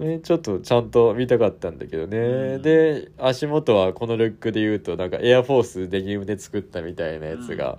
[0.00, 7.78] ね、ちょっとちゃんと見たかったんだけどね、うん、で足元はこのルックで言うとなんかエアフォースデニムで作ったみたいなやつが、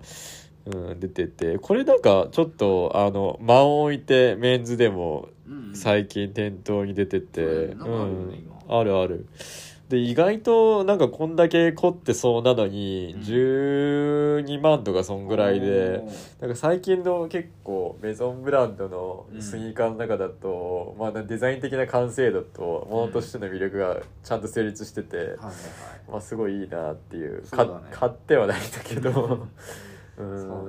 [0.67, 1.57] うん、うん、出てて。
[1.57, 5.30] これなんかちょっとあの間を置いてメンズでも
[5.74, 9.26] 最近店頭に出てて、うん、あるある。
[9.91, 16.01] で意外となんかこんだけ凝ってそうなのに12万とかそんぐらいで、
[16.39, 25.35] なんか最近の結構メゾンブランドのスニーカーの中だと、まあデザイン的な完成度とものとしての魅力がちゃんと成立してて、
[26.09, 27.43] まあすごいいいなっていう、
[27.91, 29.45] 買ってはないんだけど
[30.18, 30.28] そう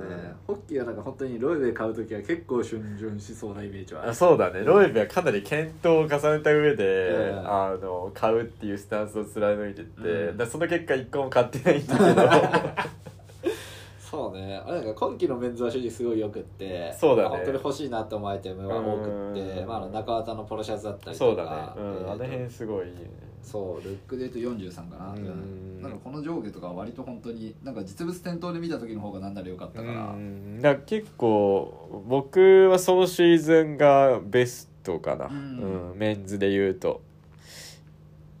[0.09, 0.33] ね。
[0.47, 4.63] ホッキーはなんか本当にロイベ買う時は結構逡巡しそうなイメージはあそうだね。
[4.63, 12.29] ロイベはかなり検討を重ねた上で、うん、あの買うっていうスタンスを貫いてて、うん、その結果一個も買ってないんだけど
[14.13, 14.61] そうね。
[14.63, 23.09] あれなんか今期のメンズは正直すごいよくってそうだね、本当に欲しいなと思うアイテムは多くってまあ、中綿のポロシャツだったりとかそうだね、うん、あの辺すごいいいね。
[23.41, 25.13] そうルックで言うと43かな。
[25.13, 25.81] うん。
[25.81, 30.15] なんかこの上下とか割と本当になんか実物店頭で見た時の方がなんならよかったから。
[30.61, 37.01] だから結構僕はそのシーズンがベストかな、うん、うん、メンズで言うと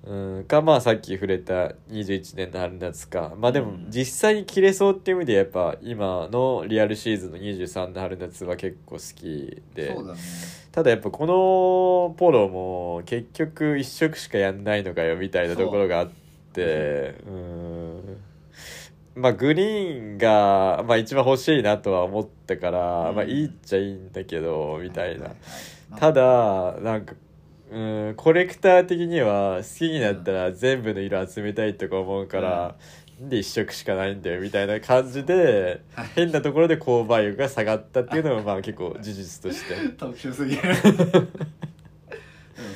[0.05, 0.43] うん。
[0.45, 3.33] かまあさっき触れた21年の春夏か。
[3.37, 9.95] まあでも実際に着れそうっていう意味でやっぱ今のリアルシーズンの23の春夏は結構好きで、ね、
[10.71, 16.11] ただやっぱこのポロも結局1色しかやんないのかよみたいなところがあっ
[16.53, 17.15] て。
[17.25, 18.17] うん。
[19.15, 25.31] まあグリーンが、まあ、一番欲しいなとは思ったから、うん、まあいいっちゃいいんだけどみたいな。
[25.97, 27.13] ただなんか
[27.73, 32.75] うんコレクター的には好きになったら全部の色集めたいとか思うから、
[33.19, 33.29] なん。
[33.29, 36.07] で一色しかないんだよみたいな感じではい。
[36.15, 39.89] 変なところで購買力が下がったっていうのもまあ結構事実として。
[39.97, 40.61] 特殊すぎる。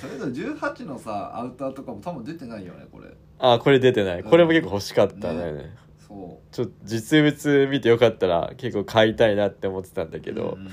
[0.01, 3.09] それと18のさアウターとかも多分出てないよねこれ。
[3.37, 4.23] あこれ出てない。
[4.23, 5.75] これも結構欲しかったんだよね。
[6.07, 10.57] そちょっと実物見てよかったら結構買いたいなって思ってたんだうけど。
[10.59, 10.69] うん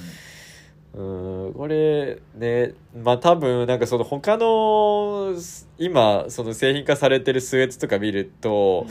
[0.95, 5.35] うーんこれねまあ多分なんかその他の
[5.79, 8.87] 今その製品化されてるスウェットとか見ると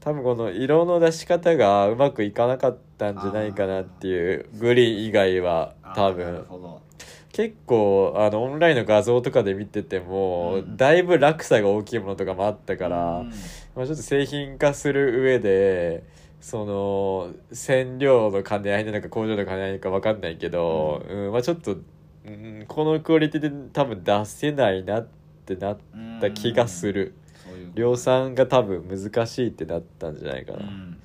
[0.00, 6.44] 多分この色の出し方がうまくいかなかったんじゃないかなっていうグリーン以外は多分。
[7.32, 10.76] 結構あのオンラインの画像とかで見てても、うん。
[10.78, 13.30] だいぶ落差が大きいものとかもあったから、うん。
[13.74, 16.02] まあ、ちょっと製品化する上で
[16.46, 21.32] その染料の兼ね合いなのか工場の兼ね合いなのか分かんないけど、うん。
[21.32, 21.72] まあ、ちょっと、
[22.24, 25.08] うん、このクオリティで多分出せないなっ
[25.44, 25.78] てなっ
[26.20, 30.98] た気がする、そういうこと量産が多分難しいってなったんじゃないかな、うん。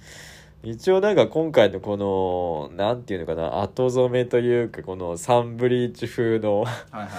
[0.61, 7.09] 一応なんか今回のこのなんていうのかな後染めというかこのサンブリーチ風のはいはい。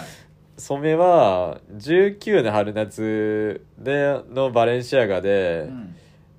[0.58, 5.96] 染めは19の春夏でのバレンシアガで、うん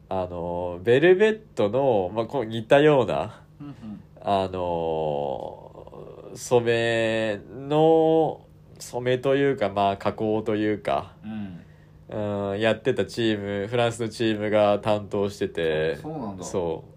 [0.09, 4.03] あのベルベットの、まあ、こう似たようなうんうん。
[4.21, 8.41] あの染めの
[8.79, 11.59] 染めというかまあ加工というか、うん。
[12.09, 15.97] うん、やってたチームフランスのチームが担当してて
[16.41, 16.92] そう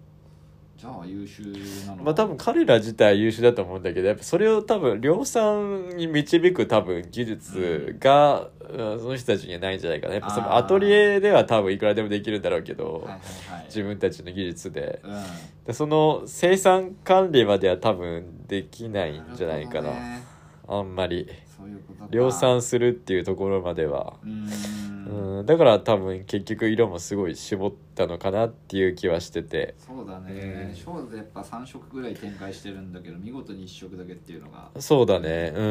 [0.77, 1.41] じゃあ優秀
[1.87, 2.03] なの？
[2.03, 8.99] うまあ多分彼ら自体優秀だと思うんだけどやっぱそれを多分量産に導く多分技術が、うん。
[8.99, 10.13] その人たちにはないんじゃないかな。
[10.13, 13.09] やっぱそのアトリエでは多分いくらでもできるんだろうけど、はいはい
[13.53, 13.65] はい。
[13.65, 15.01] 自分たちの技術で。
[15.03, 15.23] うん。
[15.65, 19.89] でその生産管理までは多分できないんじゃないかな。
[19.89, 20.23] ね。
[20.67, 21.27] あんまり
[21.57, 22.07] そういうことか。
[22.11, 24.87] 量産するっていうところまでは、うーん。
[25.07, 29.75] うん、だから多分結局色もすごい絞ったのかなっていう気はしてて。
[29.77, 30.67] そうだね。
[30.69, 30.75] うん。
[30.75, 35.53] ショーでやっぱ3色ぐらい展開してるんだけど見事に1色だけっていうのがそうだね。
[35.55, 35.65] うん。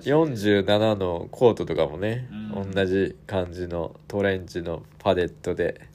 [0.00, 2.70] 47のコートとかもね、うん。
[2.72, 5.88] 同じ感じのトレンチのパレットで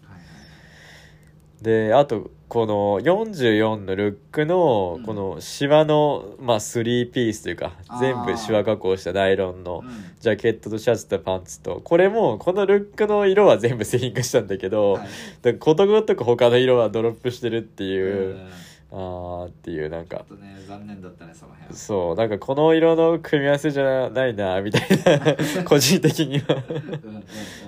[1.62, 5.04] であとこの44のルックのうん。
[5.04, 9.90] このシワの、まあ、3ピースというか全部シワ加工したナイロンのうん。
[10.20, 15.06] ジャケットとシャツとパンツとこれもこのルックの色は全部製品化したんだけど、は
[15.46, 15.56] い。
[15.56, 18.50] ことごとく他の色はドロップしてるっていう、うん。
[18.92, 24.84] あーっていうなんかね残念だったねその辺そうなんかこの色の組み合わせじゃないなみたい
[25.58, 26.64] な 個人的には。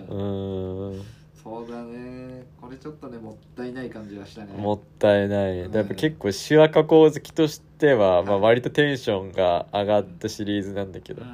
[0.10, 0.92] うんうんうん。
[0.92, 1.17] うーん
[1.48, 2.46] そうだね。
[2.60, 4.52] これちょっとねもったいない感じはしたね。
[4.54, 5.74] もったいない、うん。
[5.74, 11.28] やっぱ結構シワ加工好きとしては、まあ、はい割とテンションが上がったシリーズなんだけど、うん。
[11.30, 11.34] は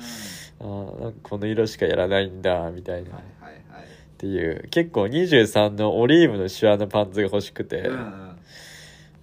[0.59, 3.86] あーなんかこの色しかやらないんだみたいな、はいはい
[4.20, 8.38] ていう結構23のオリーブのシワのパンツが欲しくて、うんうん。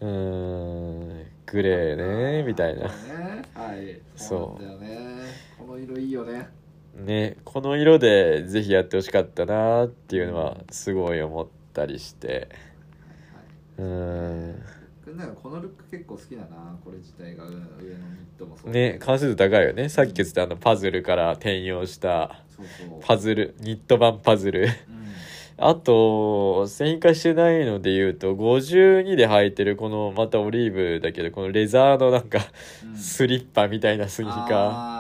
[0.01, 2.83] うーんグレーねみたいな。
[2.89, 4.01] ねはい。
[4.17, 4.63] そそう。
[4.65, 5.41] うなんだよね。
[5.59, 6.49] この色いいよね
[6.95, 12.49] ねこの色でぜひやってほしかったなっていうのはすごい思ったりして。
[13.79, 14.63] うーん
[15.17, 17.45] なんかこのルック結構好きだなこれ自体が。
[17.45, 19.89] うん上のニットもそうね関数度高いよね。
[19.89, 22.43] さっき言ってたあのパズルから転用した
[23.07, 24.63] パズルニット版パズル。
[24.63, 24.71] うん。
[25.63, 32.39] あと製品化してないので言うと52で履いてるこのまたオリーブだけどこのレザーのなんか
[32.85, 32.97] うん。
[32.97, 34.71] スリッパみたいなスニーカー。
[34.73, 35.00] あ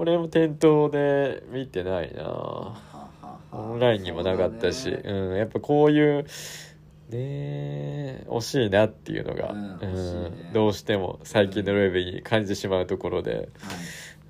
[0.00, 2.74] これも店頭で見てないな。
[3.52, 4.84] オンラインにもなかったし。
[4.84, 5.10] そうだね。
[5.10, 6.24] うんやっぱこういう
[7.10, 13.46] ね惜しいなっていうのが、うんうんどうしても最近のルーベに感じてしまうところで、はい。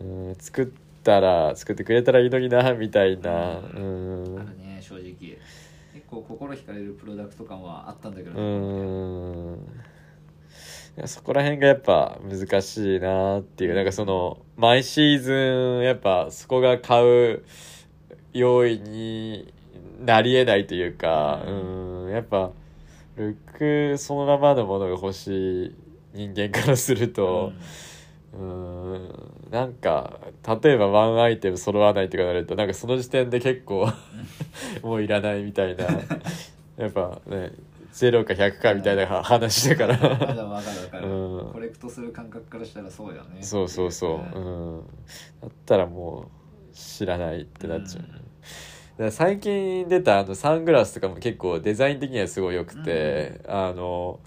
[0.00, 0.68] うん、作っ
[1.04, 3.30] たら作ってくれたらいいのになみたいな。
[3.30, 4.24] うあん。
[4.24, 5.38] るね正直。
[5.94, 9.54] 結構心惹かれるプロダクト感はあったんだけどうねん。
[9.54, 9.84] いや
[11.06, 13.74] そこら辺がやっぱ難しいなっていう。
[13.74, 15.32] なんかその毎シーズ
[15.80, 17.44] ンやっぱそこが買う
[18.32, 19.52] 用意に
[20.00, 22.10] なりえないというかうん。
[22.10, 22.50] やっぱ
[23.16, 25.74] ルックそのままのものが欲しい
[26.12, 27.52] 人間からすると、
[28.32, 29.30] うん。
[29.50, 30.20] なんか
[30.62, 33.88] 例えばワンアイテム揃わないとかなるとなんかその時点で結構
[34.82, 35.86] もういらないみたいな。
[36.78, 37.52] やっぱね
[37.92, 39.98] 0か100かみたいな話だから。
[39.98, 41.52] も分かる分かる、うん。
[41.52, 43.42] コレクトする感覚からしたらそうよね。
[43.42, 44.38] そうそうそう。
[44.38, 44.40] う
[44.78, 44.82] ん。
[45.40, 46.30] だったらも
[46.72, 48.04] う知らないってなっちゃう、
[49.04, 49.12] うん。
[49.12, 54.20] 最近出たあのサングラスとかも結構デザイン的にはすごい良くて、あの、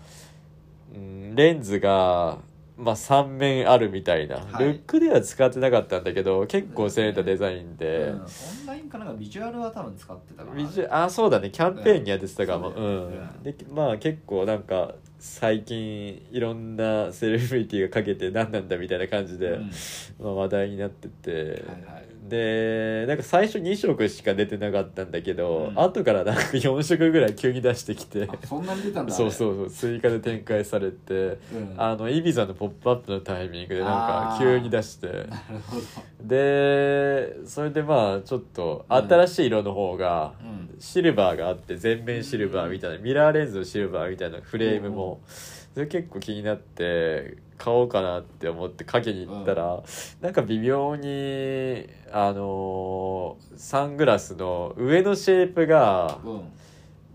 [0.94, 2.40] うん、レンズが
[2.78, 4.66] まあ3面あるみたいな、はい。
[4.66, 8.22] ルックでは使ってなかったんだけど結構攻めたデザインで、うん。
[8.22, 10.56] オンラインかなんかビジュアルは多分使ってたかな。
[10.56, 11.52] ビジュあそうだね。
[11.52, 13.08] キャンペーンにやってたかも、ううん。
[13.08, 19.72] うだよねでまあ結構なんか最近いろんなセレブリティがかけて何なんだみたいな感じで、うん。
[20.20, 25.80] まあ、話題になってて、はいはいでなんか最初2色しか出てなかったんだけど、うん。
[25.80, 28.30] 後からなんか4色ぐらい急に出してきて。
[28.32, 35.28] あそんなに出たんだそうそうそう追加で展開されてう、うん、あのイビザの「ポップアップのタイミングでなんか急に出して。
[36.22, 40.64] でそれでまあちょっと新しい色の方がうん。
[40.80, 45.22] シルバーがあって全面シルバーみたいなミラーレンズのシルバーみたいなフレームも
[45.74, 49.82] それ結構気になって買おうかなって思ってかけに行ったら
[50.22, 56.42] なんか微妙にあのーサングラスの上のシェイプがうん。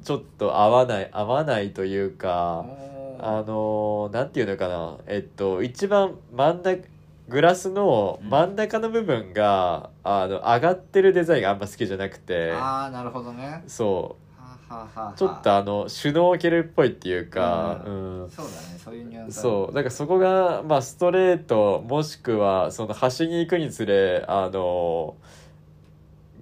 [0.05, 2.65] ちょっと合わない合わないというか
[3.19, 6.83] ああのーなんていうのかなえっと一番真ん中
[7.29, 13.63] グラスの真ん中の部分が、あの上がってるデザインがあんま好きじゃなくてあーなるほどね。
[13.67, 14.28] そう
[15.17, 19.41] ちょっとあのシュノーケルっぽいっていうか、うんそうだねそういうニュアンス。
[19.41, 25.17] そうだからそこが、まあ、ストレートもしくはその端に行くにつれあの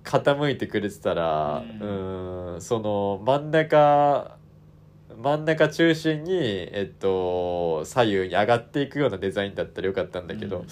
[0.02, 4.36] 傾いてくれてたら、ううん、その真ん中
[5.22, 10.62] 真ん中中心に、えっと、左右に上がっていくようなデザインだったらよかったんだけど、あ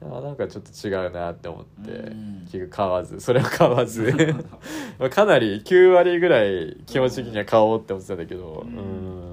[0.00, 2.40] なんかちょっと違うなって思って、うん。
[2.44, 4.12] 結局買わずそれは買わず。
[4.98, 8.78] まあかなり9割ぐらい気持ち的には買おうって思ってたんだけど、うん。
[8.78, 8.80] う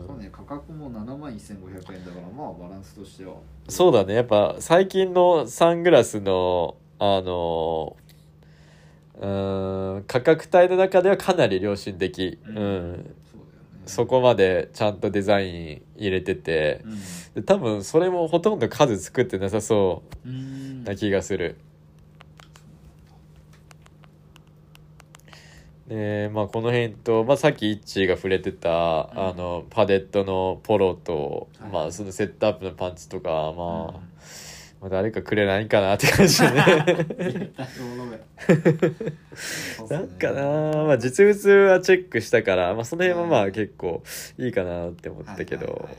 [0.03, 0.07] ん。
[0.07, 3.36] そうね価格も7万1500円だからまあバランスとしては。
[3.68, 7.95] そうだねやっぱ最近のサングラスのあの
[9.20, 13.16] うーん価格帯の中ではかなり良心的、ううんん
[13.86, 17.00] そこまでちゃんとデザイン入れててうん。
[17.36, 20.84] で多分それもほとんど数作ってなさそううん。
[20.84, 21.58] な気がする。
[25.88, 31.72] でまあこの辺と、まあ、さっきイッチーが触れてた、うんあのパデットのポロと、はい。
[31.72, 34.14] まあそのセットアップのパンツとか、まあうん
[34.86, 36.62] まあ誰かくれないかなって感じでね。
[39.90, 44.04] なんかなまあ実物はチェックしたから、まあ、その辺はまあ結構
[44.38, 45.96] いいかなって思ったけど、はいはいはい。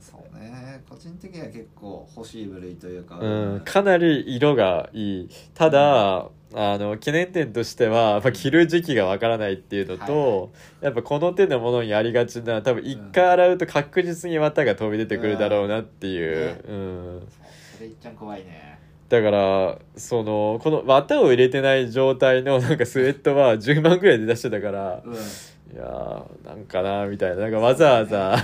[0.00, 0.82] そうね。
[0.88, 5.28] 個人的には結構欲しい部類というかうん、かなり色がいい。
[5.54, 10.48] ただ、あの懸念点としてはやっぱ着る時期がわからないっていうのと、はいは
[10.82, 17.28] やっぱこの手のものにありがちな多分一回洗うと確実に綿が飛び出てくるだろうなっていう、うん
[17.74, 18.78] それいっちゃん怖いね。
[19.08, 25.14] だからそのこの綿を入れてない状態のなんかスウェットは10万ぐらいで出してたからうん。
[25.14, 25.16] い
[25.76, 27.42] やーなんかなみたいな。
[27.42, 28.36] なんかわざわざ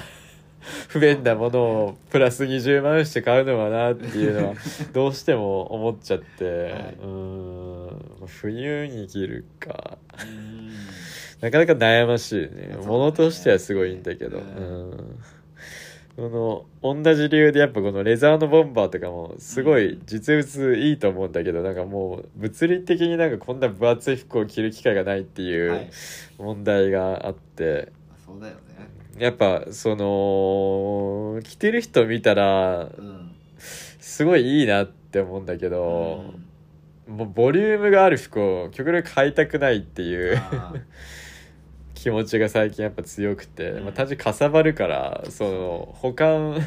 [0.88, 4.54] 不便なものをプラス20万して買うのはなっていうのは
[4.92, 6.96] どうしても思っちゃって、はい。
[7.02, 9.98] うーん冬に着るか。
[10.22, 10.70] うん。
[11.40, 12.76] なかなか悩ましいね。
[12.84, 14.99] ものとしてはすごいんだけど、ううんん
[16.20, 25.90] この同じ理由でやっぱこのレザーのボンバーとかもすごい実物いいと思うんだけどなんかもう物理的になんかこんな分厚い服を着る機会がないっていう、はい。
[26.36, 27.90] 問題があって。
[28.26, 28.60] そうだよね。
[29.18, 36.34] やっぱその着てる人見たらうんすごいいいなって思うんだけど、
[37.08, 40.38] もうボリュームがある服を極力買いたくないっていう
[42.00, 43.84] 気持ちが最近やっぱ強くて、うん。
[43.84, 46.58] まあ、単純にかさばるからその保管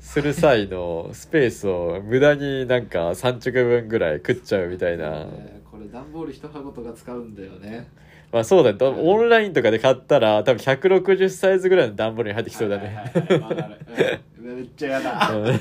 [0.00, 5.62] する際のスペースを無駄になんか3着分ぐらい食っちゃうみたいな、ね。
[5.68, 7.88] これ段ボール一箱とか使うんだよね。
[8.30, 13.40] まあそうだね多分オンラインとかで買ったら多分160サイズぐらいの段ボールに入ってきそうだね、はいはいはい。
[13.40, 13.80] わかる。
[14.38, 14.56] うん。
[14.58, 15.36] めっちゃやだ。
[15.36, 15.60] うん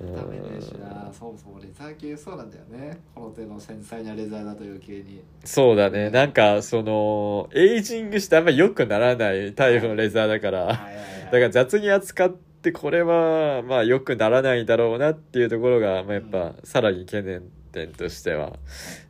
[0.00, 1.12] ダメねしな。
[1.12, 3.00] そうそうレザー系そうなんだよね。
[3.14, 5.22] この手の繊細なレザーだと余計に。
[5.44, 6.08] そうだね。
[6.10, 18.58] なんかそのエイジングしてあんまり良くならないタイプのレザーだから、はいだから雑に扱ってこれはまあ良くならないだろうなっていうところが、まあ、やっぱさらに懸念点としては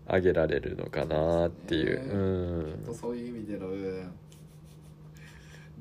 [0.07, 2.79] 挙げられるのかなっていう。
[2.89, 2.95] うん。
[2.95, 4.13] そういう意味でのうん。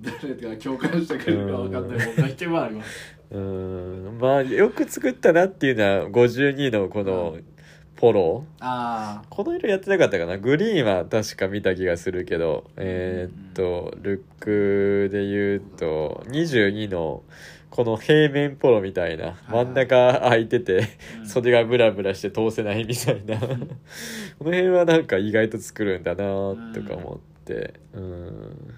[0.01, 4.17] 誰が共感してくれるか分かんない問題点はありますうん。
[4.19, 7.37] まあよく作ったなっていうのは52のこの
[7.95, 10.37] ポロあこの色やってなかったかな？
[10.37, 17.23] グリーンは確か見た気がするけどえーっとルックで言うと22の
[17.69, 20.87] この平面ポロみたいな真ん中空いてて
[21.23, 23.37] あ袖がブラブラして通せないみたいな。
[23.37, 23.45] こ
[24.45, 26.17] の辺はなんか意外と作るんだな
[26.73, 27.73] とか思って。
[27.93, 28.75] うん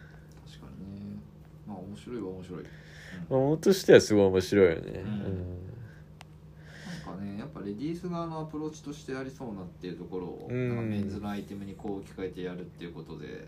[3.32, 5.62] 確かにねまあ面白いは面白い、うんもとしてはすごい面白いよね、うん。
[7.06, 10.70] なんかねやっぱレディース側のアプローチとしてありそうなっていうところを、うん。
[10.70, 13.48] なんかメンズのアイテムにこう置き換えてやるっていうことで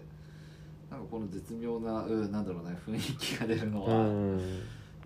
[0.89, 4.39] なんかこの絶妙な、うん、なんだろうね雰囲気が出るのうは、ん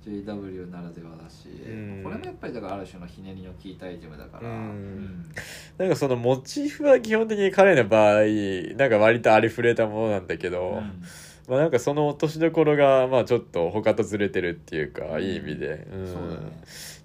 [0.05, 2.01] JW ならではだし、うん。
[2.03, 5.25] これもやっぱりだからある種のひねりの効いたアイテムだから、うん。
[5.77, 8.21] なんかそのモチーフは基本的に彼の場合
[8.77, 11.03] なんか割とありふれたものなんだけど、うん
[11.47, 15.23] まあなんかその落としどころがまあちょっと他とずれてるっていうか、うん。
[15.23, 16.07] いい意味で、うん。
[16.07, 16.51] そうだね。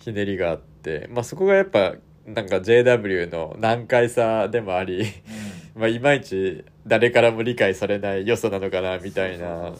[0.00, 1.08] ひねりがあって。
[1.12, 1.94] まあそこがやっぱ
[2.26, 5.04] なんか JW の難解さでもあり
[5.74, 9.72] まあいまいち誰からも理解されない要素なのかなみたいな。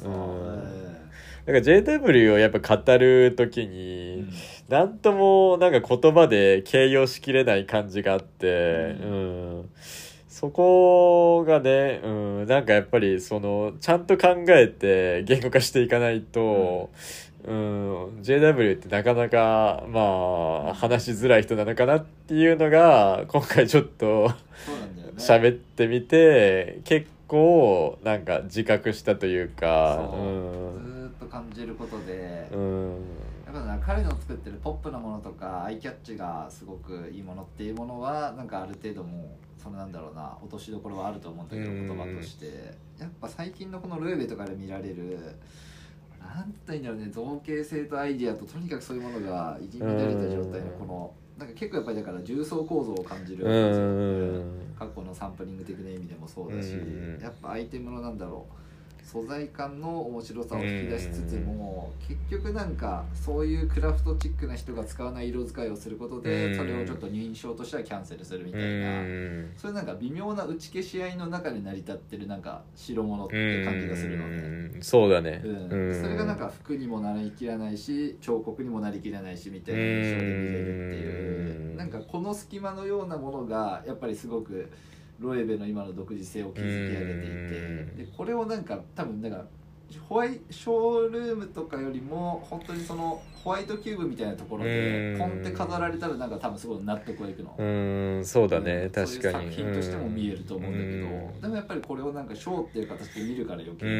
[1.44, 4.28] なんか JW をやっぱ語る時うにん。
[4.68, 9.06] なんともなんか言葉で形容しきれない感じがあって、うう
[9.64, 9.70] ん、
[10.42, 16.90] そこがね、うん、なんかやっぱりそのちゃんと考えて言語化していかないと、
[17.44, 20.00] うん、JW ってなかなかま
[20.70, 24.30] あ話しづらい人なのかなっていうのが今回ちょっと
[24.66, 25.14] そうなんだよね。
[25.16, 30.20] 喋ってみて結構なんか自覚したというかそう。
[30.20, 30.84] うん。
[30.84, 32.96] ずーっと感じることで、うん
[33.52, 42.92] やっぱな彼の作ってるポップなものとかアイキャッチがすごくいいものっていうものはなんかある程度もうそのなんだろうな落としどころはあると思うんだけどうん言葉として。
[42.98, 45.18] やっぱ最近のこのルーベとかで見られる
[46.20, 53.44] なんて言うんだろうね造形性とアイディアととにかくそういうものが入り乱れた状態のこのなんか結構やっぱりだから重層構造を感じる
[54.78, 57.20] 過去のサンプリング的な意味でもそうだし、うん。
[57.20, 58.61] やっぱアイテムのなんだろう
[59.02, 66.56] 素材感の面白さを引き出しつつも、結局なんかそういうクラフトチックな人が使わない色使いをすることで、うん。
[66.56, 69.52] それをちょっと認証としてはキャンセルするみたいな、うん。
[69.56, 74.36] そういうなんか微妙な打ち消し合いの中で成り立ってるなんか白物って感じがするのね。
[74.74, 74.82] うん。
[74.82, 76.00] そうだね、うん。
[76.00, 81.70] それがなんか服にもなりきらないし彫刻にもなりきらないしみたいな印象で見れるっていう。
[81.72, 81.76] うん。
[81.76, 84.70] なんかこの隙間のようなものがやっぱりすごく
[85.22, 87.96] ロエベの今の独自性を築き上げていてうん。
[87.96, 89.44] でこれをなんか多分なんか
[90.08, 95.18] ホワイショールームとかよりも本当にそのホワイトキューブみたいなところでうん。
[95.18, 97.54] ポンって飾られたらなんか多分すごい納得がいくの。
[97.58, 97.64] う
[98.20, 99.50] んそうだね、うん確かに。
[99.50, 101.40] 作品としても見えると思うんだけど、うん。
[101.40, 103.94] でもやっぱりこれをなんかショーっていう形で見るから余計うに、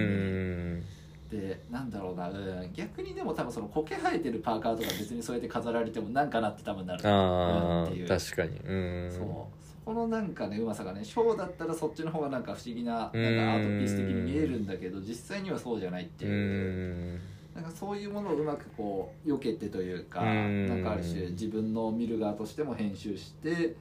[0.78, 0.84] ん。
[1.30, 7.00] でなんだろうな、うん、逆にでも多分その苔生えてるパーカーとか別にそうやって飾られてもなんかなって多分なる。
[7.08, 8.04] あうんっていう。
[8.06, 8.58] あ確かに。
[8.58, 8.74] う
[9.06, 9.10] ん。
[9.10, 9.22] そう。
[9.66, 17.20] そこのなんかねうまさがねショーだったらそっちの方がなんか不思議ななんかアートピース的に見えるんだけど実際にはそうじゃないってういう、ん。
[17.54, 20.68] なんかそういうものをうまくこう避けてというか、うん。
[20.68, 23.74] なんかある種自分の見る側としても編集してで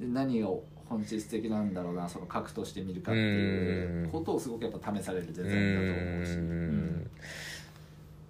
[0.00, 7.10] 何を本質的なんだろうなその核として見るかっていうことをすごくやっぱ試されるデザインだと思うし、うん。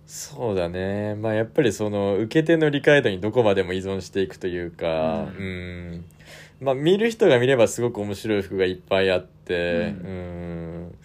[0.06, 1.14] そうだね。
[1.16, 6.04] まあやっぱりその受け手の理解度にどこまでも依存していくというかううん
[6.60, 10.98] まあ見る人が見ればすごく面白い服がいっぱいあってううん。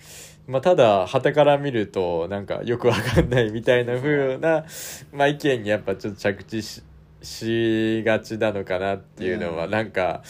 [0.47, 4.65] まあただ旗から見るとなんかよくわかんないみたいな風な
[5.11, 6.83] まあ意見にやっぱちょっと着地し
[7.21, 9.71] しがちなのかなっていうのはうん。
[9.71, 10.23] なんか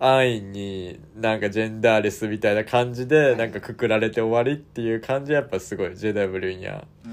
[0.00, 7.12] 安易になんかジェンダーレスみたいな感じでなんかくくられて終わりっていう感じはやっぱすごい JW には、うん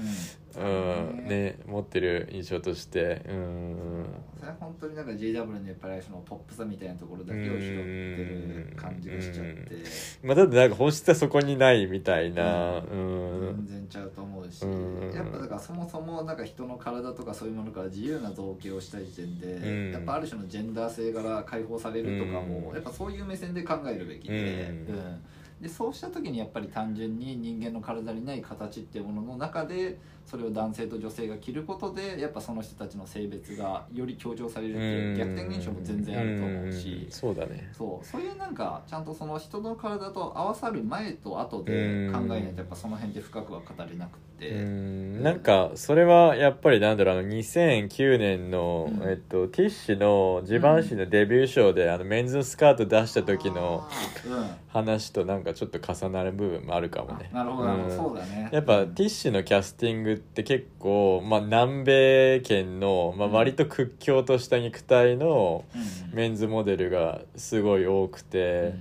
[0.58, 3.22] うん、ね持ってる印象として。
[3.28, 4.06] うん。
[4.38, 9.76] それは本当になんか JW のやっぱりそのポップさみたいなところだけを拾ってる感じがしちゃって。
[10.22, 12.78] まあだってなんか本質はそこにないみたいな。
[12.78, 13.64] うん。
[13.66, 14.64] 全然ちゃうと思うし。
[14.64, 19.92] うんやっぱだからそもそもなんか人の体とかそういうものから自由な造形をした時点でうん。
[19.92, 22.74] やっぱある種のジェンダー性から解放されるとかもうん。
[22.74, 24.70] やっぱそういう目線で考えるべきで。
[24.88, 24.94] うん。
[24.94, 25.24] うん。
[25.60, 29.98] でそうした時にやっぱり単純に人間の体にない形っていうものの中で
[30.28, 37.06] それを男性と女性が着ることでやっぱその人たちの性別がより強調されるっていう逆転現象も全然あると思うし。
[37.08, 37.10] ん。
[37.10, 37.70] そうだね。
[37.72, 38.06] そう。
[38.06, 44.50] そういうなんかちゃんとその人の体と合わさる前と後で考えないとやっぱその辺で深くは語れなくって。
[44.50, 45.22] うん。
[45.22, 49.08] なんかそれはやっぱりなんだろうあの2009年の、うん。
[49.08, 53.88] えっと、ティッシュのジバンシーのデビュー賞で、あのメンズのスカート出した時の
[54.26, 54.50] うん。
[54.68, 57.30] 話となんかちょっと重なる部分もあるかもね。
[57.32, 57.90] なるほど。
[57.90, 58.50] そうだね。
[58.52, 63.32] やっぱティッシュのキャスティングって結構、まあ、南米圏の、まあ、うん。
[63.34, 68.74] 割と屈強とした肉体のうんメンズモデルがすごい多くて、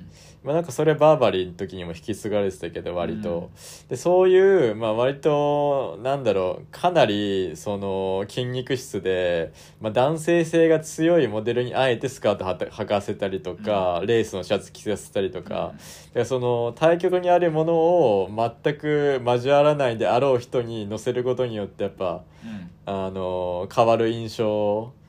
[0.44, 3.50] まあ、なんかそれバーバリーの時にも引き継がれてたけど割と、
[3.90, 15.74] でそういう、まあ、割となんだろうかなりその筋肉質で、まあ、男性性が強いモデルにあえてスカートはた履かせたりとか、レースのシャツ着させたりとか、
[16.14, 18.30] でその対極にあるものを
[18.64, 22.70] 全く交わらないであろう人に乗せることによってやっぱうん。
[22.88, 25.07] あの変わる印象はいはい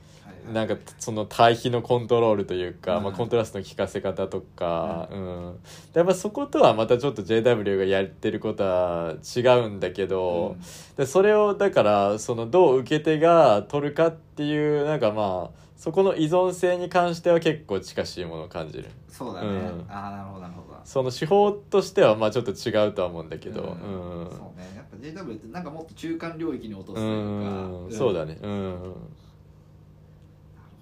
[0.53, 3.03] なんかその対比のコントロールというか、うん。
[3.03, 5.59] まあ、コントラストの効かせ方とか、うん。
[5.93, 10.57] やっぱそことはまたちょっと JW がやってることは違うんだけど、
[10.97, 18.89] でそれをだからそのどう受け手が取るかっていうなんかまあそこの依存性に関しては結構近しいものを感じる。
[19.09, 19.85] そうだね、うん。
[19.89, 20.79] ああなるほどなるほど。
[20.83, 24.29] その手法としてはまあちょっと違うとは思うんだけど、うん。
[24.31, 24.73] そうね。
[24.75, 28.39] やっぱ JW ってなんかもっと中間領域に落とすとういうか、ん、そうだねね。
[28.41, 28.81] うんなる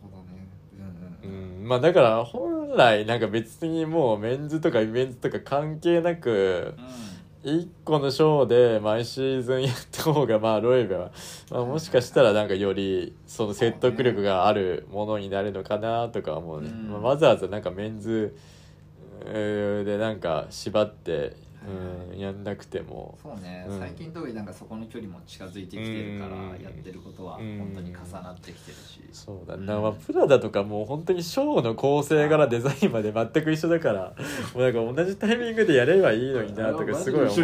[0.01, 0.47] ほどね
[1.23, 6.75] うんううんんまあだから本来なんか別にもうメンズとかイベントとか関係なく
[7.43, 11.11] 一個のショーで毎シーズンやった方がまあロイベは、
[11.51, 16.91] まあ、もしかしたらなんかよりその説得力があるものになるのかなとか思うね、うん。
[16.91, 18.35] まあ、わざわざなんかメンズ
[19.25, 21.35] えーでなんか縛って、
[21.65, 23.17] うん、やんなくても。
[23.21, 23.79] そうね、うん。
[23.79, 26.61] 最最近特になんかそこの距離も近づいてきてるからうん。
[26.61, 27.57] やってることはうん。
[27.57, 29.57] 本当に重なってきてるし、そうだ。
[29.57, 29.81] ね、うん。
[29.81, 34.13] まあ、プラダとかもう本当にショーの構成からデザインまで全く一緒だから
[34.53, 37.39] もうなんか同じタイミングでやればいいのになとかすごい思う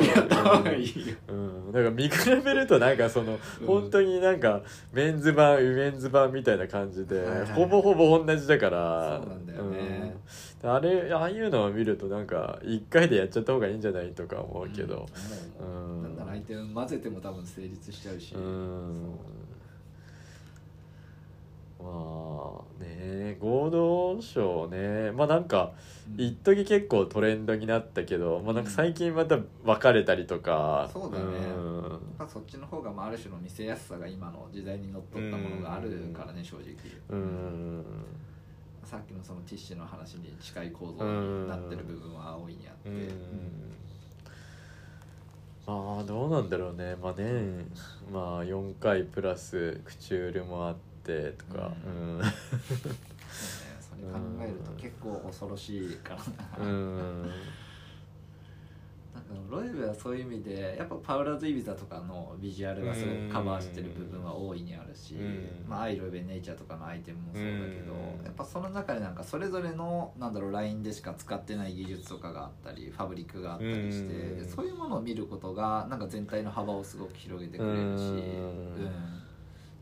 [1.28, 4.62] うん、だから見比べるとなんかその、うん本当になんか
[4.92, 9.20] メンズ版ウィメンズ版みたいな感じで、ほぼほぼ同じだから。
[9.22, 9.78] そうなんだよね。
[9.78, 15.08] うんあれああいうのを見るとなんか一回でやっちゃった方がいいんじゃないとか思うけど。
[15.60, 15.98] うん。
[15.98, 16.04] うん。
[16.04, 16.26] なんな。
[16.26, 19.20] ら相手を混ぜても多分成立しちゃうし、うん。
[21.82, 25.12] まあね合同賞ね。
[25.12, 25.74] まあなんか
[26.18, 26.26] うん。
[26.26, 30.90] 一時結構トレンドになったけど、まあなんか最近また別れたりとか。
[30.94, 31.26] そうだね。
[31.26, 31.82] ん。
[32.18, 36.74] やっぱそっちの方がまあある種の見せやすさが今の時代にのっとったものがあるからね正直、
[37.10, 37.84] うん
[38.84, 43.08] さっきのそのティッシュの話に近い構造になってる部分は大いにあって、うん。
[45.66, 46.96] まあどうなんだろうね。
[47.02, 47.66] まあ年
[48.12, 51.72] まあ4回プラスクチュールもあってとか。
[51.84, 52.32] そうね。
[53.80, 56.20] それ考えると結構恐ろしいから
[56.60, 57.32] な、うん、
[59.50, 65.66] ロイベはそういう意味でやっぱパウラズ・イビザとかのビジュアルがすごくカバーしてる部分は大いにあるし、うん。
[65.68, 68.26] まあ、アイロイベネイチャーとかのアイテムもそうだけど、うん。
[68.26, 78.18] やっぱその中でなんかそれぞれのなんだろうラインでしか使ってない技術とかがあったりファブリックがあったりして、そういうものを見ることがなんか全体の幅をすごく広げてくれるし、うん。
[78.18, 78.92] うん。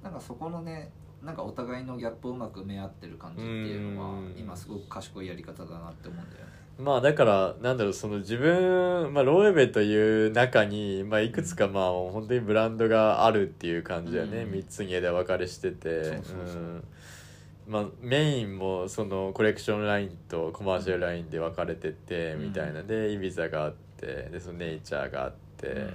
[0.02, 0.92] なんかそこのね
[1.22, 4.34] なんかお互いのギャップをうまく埋め合ってる感じっていうのはうん。
[4.36, 6.61] 今すごく賢いやり方だなって思うんだよね。
[6.84, 14.52] まあだからなんだろうその自分、まあ、ロエベという中に、まあ、いくつかまあ本当にブランドがあるっていう感じだよね、うん。
[14.52, 16.20] 3つに枝分かれしてて。
[17.68, 22.82] まあ、メインもそのコレクションラインとコマーシャルラインで分かれててみたいな。
[22.82, 25.88] でイビザがあってでそのネイチャーがあって、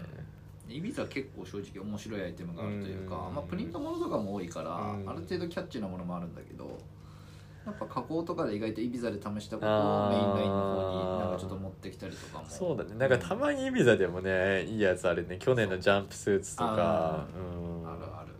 [0.68, 3.34] イビザは結構正直面白いアイテムがあるというか、うん。
[3.34, 5.10] まあ、プリントものとかも多いから、うん。
[5.10, 6.78] ある程度キャッチーなものもあるんだけど
[7.66, 12.44] やっぱ加工とかで意外とイビザで試したことをメインラインの方になんかちょっと持ってきたりとかも。
[12.48, 12.94] そうだね。
[12.96, 15.36] なんかたまにイビザでもねいいやつあるね。
[15.38, 16.76] 去年のジャンプスーツとか。
[16.76, 17.88] あうん。
[17.88, 18.32] あるある。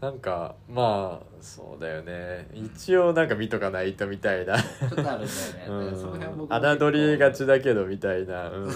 [0.00, 2.48] なんかまあそうだよね。
[2.52, 8.70] 一応なんか見とかないとみたいな、ちょっとあるんだよね、 うその辺僕侮りがちだけどみたいな、うん、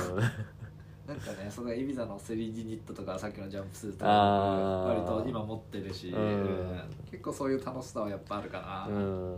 [1.11, 6.23] なんかねそのイビザの 3D ニットとかさっきのジャンプスーツとか割と今持ってるし、うん。
[6.23, 6.81] うん
[7.11, 9.37] 結構そういう楽しさはやっぱあるかな、うん。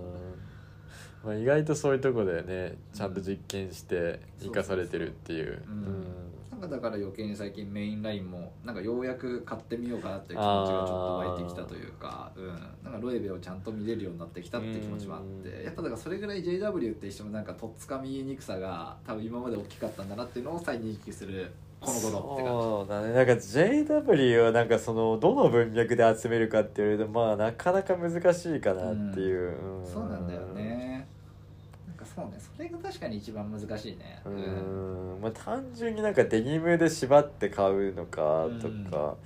[1.25, 5.62] まあ、意外とそういうとこだよねちゃんと実験して生かされてるっていう。
[5.66, 6.32] うん
[6.63, 12.47] なんかだから余計に最近メインラインもなんかようやく買ってみようかなっていう気持ちがちょっと湧いてきたというか、うん、
[12.85, 15.65] なんかロエベをちゃんと見れるようになってきたって気持ちもあって、うん。
[15.65, 21.51] やっぱだからそれぐらい JW ってしてもなんかとっつかみにくさが多分今まで大きかったんだなっていうのを再認識する
[21.81, 23.13] この頃って感そうだね。
[23.13, 30.72] なんか JW をなんかそのどの文脈で集めるかっていうとまあなかなか難しいかなっていう、じ、そうなんだよね
[32.15, 32.33] そうね。
[32.39, 34.21] それが確かに一番難しいね。
[34.25, 35.18] うん。
[35.22, 39.17] まあ単純になんかデニムで縛って買うのかとか、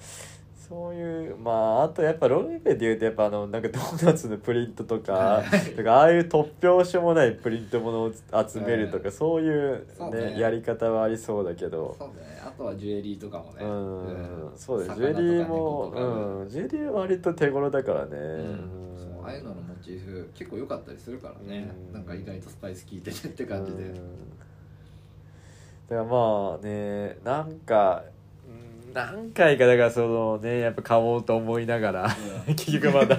[0.68, 5.74] そういうまああとやっぱロイベでいうとやっぱあのなんかドーナツのプリントとかはい。
[5.74, 10.40] とかああいう突拍子もないプリントものを集めるとか、そういうねね。
[10.40, 11.96] やり方はありそうだけど。
[11.98, 12.40] そうだね。
[12.46, 13.64] あとはジュエリーとかもね。
[13.64, 14.94] うん、そうだよ。
[14.94, 18.86] ジュエリーも、うん、ジュエリーは割と手頃だからね、うん
[19.26, 21.92] ああいうののモチーフ結構良かったりするからね、うん。
[21.92, 23.94] なんか意外とスパイス効いててって感じで、うん。
[23.94, 28.04] だからまあねなんか
[28.48, 32.16] うん何回かだからそのねやっぱ買おうと思いながら
[32.46, 33.18] 結局まだ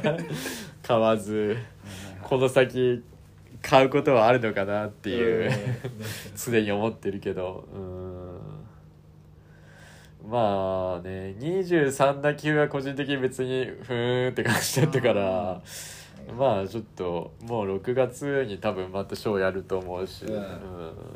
[0.82, 1.58] 買わず
[2.24, 3.04] この先
[3.62, 5.52] 買うことはあるのかなっていう、
[6.36, 7.68] 常に思ってるけど。
[7.74, 8.18] うん。
[10.30, 15.62] まあね23打球は個人的に別にふーんって感じだったから
[16.34, 20.34] まあちょっともう6月に多分またショーやると思うし、うん。
[20.34, 20.40] うん。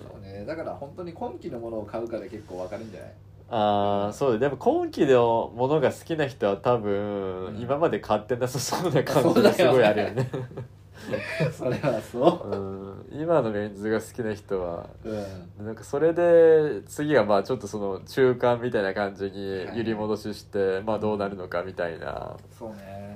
[0.03, 0.45] そうね。
[0.45, 3.09] だから本当に今期のものを買うかで結構分かるんじゃない？
[3.49, 4.33] ああそう。
[4.33, 7.57] だでも今期のものが好きな人は多分、うん。
[7.61, 10.29] 今まで買ってなさそうな感じがすごいあるよね。
[11.51, 13.17] それはそう。
[13.17, 15.65] ん、今のメンズが好きな人はううん。
[15.65, 22.75] なんかそれで次はまあちょっとその中間みたいな感じに揺り戻しして、まあどうなるのかみたいな、そうね。
[23.07, 23.10] うん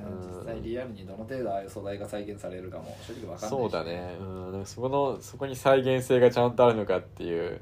[0.46, 3.50] 実際リアルにどの程度ああいう素材が再現されるかも正直分かんないし。
[3.50, 7.60] そうだね、うん、そこのそこに再現性がちゃんとあるのかっていう、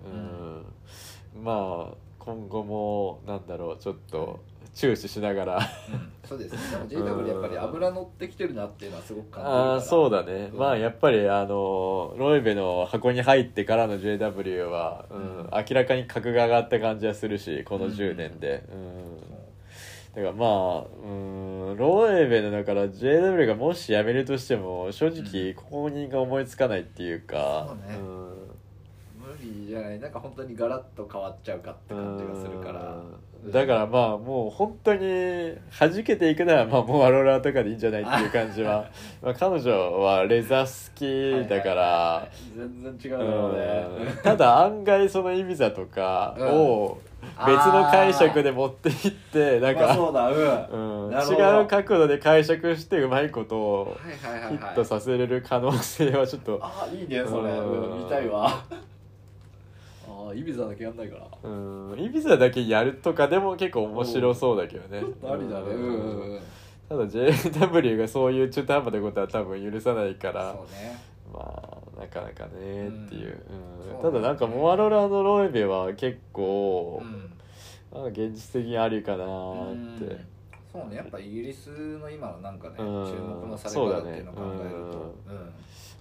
[1.36, 1.44] うん。
[1.44, 4.40] まあ今後もなんだろうちょっと
[4.74, 5.58] 注視しながら。
[5.58, 6.12] うん。
[6.28, 6.88] そうですね。
[6.88, 10.60] でも JW やっぱり油乗ってきてるなっていうのはすごく感じるああそうだね、うん。
[10.60, 15.50] まあやっぱりあのロイベの箱に入ってからの JW は、うんうん。
[15.52, 19.33] 明らかに格が上がった感じはするしこの10年で、うん
[20.16, 27.98] だからまあうんロイベのだから JW がもし辞めるとしても正直公認が思いつかないっていうか、そうね。
[27.98, 28.43] 無
[29.44, 32.96] 理じゃないなんか本当にガラッと変わっちゃうかって感じがするから。
[33.46, 33.52] うん。
[33.52, 38.90] だからまあもう本当に弾けていくならまあもうアローラーとかでいいんじゃないっていう感じは。
[39.22, 42.22] まあ彼女はレザー好きだから、はい。
[42.22, 44.18] はい全然違うだろうねうん。
[44.24, 47.00] ただ案外そのイビザとかを
[47.38, 53.98] 別の解釈で持っていってなんか、違う角度で解釈してうまいことを
[54.50, 57.52] ヒットさせれる可能性はちょっと、あいいねそれ。
[57.52, 57.92] うん。
[57.94, 58.64] うん見たいわ
[60.28, 61.28] ああイビザだけやんないから。
[61.44, 65.00] うん、イビザだけやるとかでも結構面白そうだけどね。
[65.00, 65.66] ちょっとありだね。
[65.68, 66.40] うん。
[66.90, 70.54] ただ JW がそういう中途半端なことは多分許さないから。
[70.54, 70.98] そうね。
[71.34, 71.40] ま
[71.98, 73.42] あなかなかねっていう、
[73.96, 74.02] うん。
[74.02, 77.30] ただなんかモアロラのロエベは結構う、ん。
[78.08, 80.33] 現実的にありかなーって、
[80.74, 81.70] そうねやっぱイギリス
[82.00, 82.90] の今のなんかね注うん
[83.42, 85.16] 目のされ方っていうのを考えると。
[85.28, 85.54] うん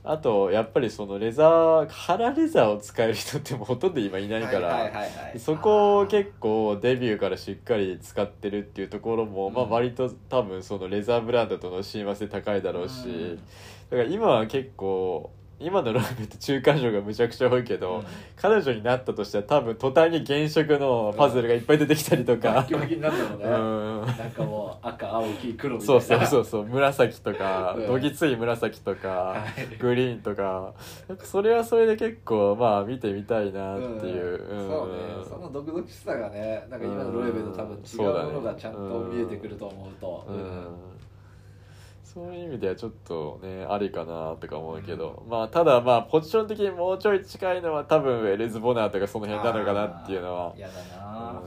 [0.04, 4.90] あとやっぱりそのレザー腹レザーを使える人ってほとんど今いないから、
[5.38, 13.36] そこを結構デビューからしっかり使ってるっていうところも、まあうん割と多分そのレザーブランドとの親和性高いだろうし、うん。
[13.36, 13.42] だ
[13.98, 15.30] から今は結構
[15.64, 18.04] 今のロイベって中間賞がむちゃくちゃ多いけど、うん。
[18.36, 22.52] 彼女になったとしては多分途端に原色のパズルがいっぱい出てきたりとか。
[22.52, 24.06] バッキ、バキになうん。
[24.06, 26.00] なんかもう赤青黄黒みたいな。
[26.00, 26.66] そうそうそうそう。
[26.66, 27.86] 紫とか、うん。
[27.86, 29.76] どぎつい紫とか、はい。
[29.76, 30.74] グリーンとか。
[31.08, 34.58] なんかそれはそれで結構まあ見てみたいなっていう、うん。
[34.58, 34.68] うん。
[34.68, 35.02] そうね。
[35.28, 40.26] その独々しさがねなんか今のロエベと多分違うものがちゃんと見えてくると思うと。
[40.28, 40.34] うん。
[40.34, 40.91] うん
[42.12, 51.42] そういう意味ではちょっとねありかなとか思うけど、まあただまあポジション的にもうちょい近いのは多分ウェルズ・ボナーとかその辺なのかなっていうのは嫌だうな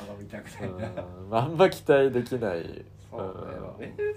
[0.00, 1.02] あんま見たくないな。
[1.02, 1.36] うん。
[1.36, 2.84] あんま期待できない。
[3.10, 3.30] そううん。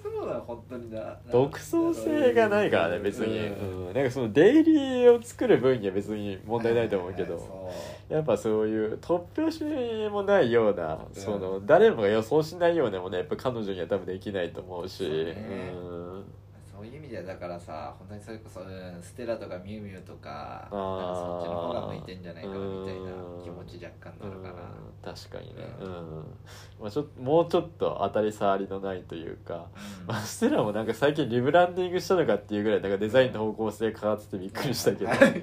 [0.03, 3.87] そうだ本当にな独創性がないからね別に、うん。
[3.87, 3.93] うん。
[3.93, 7.71] なんかそのデイリーを作る分には別に問題ないと思うけど、
[8.13, 11.19] やっぱそういう突拍子もないような、うん。
[11.19, 15.73] その誰もが予想しないようなものはやっぱ彼女には多分できないと思うしそうね。
[15.75, 16.12] うん
[17.13, 18.67] いう意味ではだからさ本当にそれこそ、うん
[19.01, 23.11] ステラとかミュウミュウとかそっちの方が向いてんじゃないかなみたいな
[23.43, 25.15] 気持ち若干なるかなうん。
[25.15, 25.91] 確かにね、ううん。
[25.91, 26.25] ん
[26.81, 29.67] まあ、ちょもうちょっと当たり障りのないというか、
[30.01, 30.07] うん。
[30.07, 35.39] まあ、ステラもなんか最近リブランディングしたのかっていうぐらいなんかデザインの方向性変わっててびっくりしたけど、あれど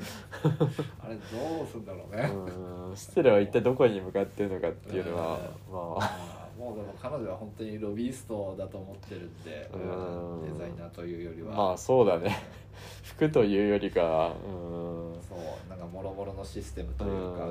[1.62, 2.96] うすんだろうね、うん。
[2.96, 5.38] ステラは一体どこに向かってるのかっていうのは、
[5.70, 10.42] まあもうでも彼女は本当にロビーストだと思ってるんで、うん。
[10.58, 11.54] デザイナーというよりは。
[11.54, 12.36] まあそうだね。
[13.02, 14.34] 服というよりかはうん。
[15.26, 15.38] そう
[15.70, 17.48] なんかもろもろのシステムというか、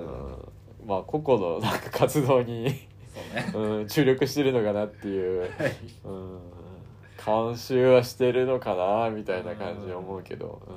[0.85, 2.69] まあ個々のなんか活動に、
[3.07, 3.49] そうね。
[3.81, 5.51] うん、注力してるのかなっていう、はい。
[6.05, 6.39] うん、
[7.25, 10.69] 監修はしてるのかなみたいな感じで思うけど、う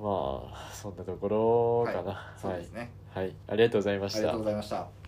[0.00, 2.12] まあそんなところかな。
[2.12, 4.18] はい、そうですね、はい、はい、ありがとうございました。
[4.18, 5.01] ありがとうございました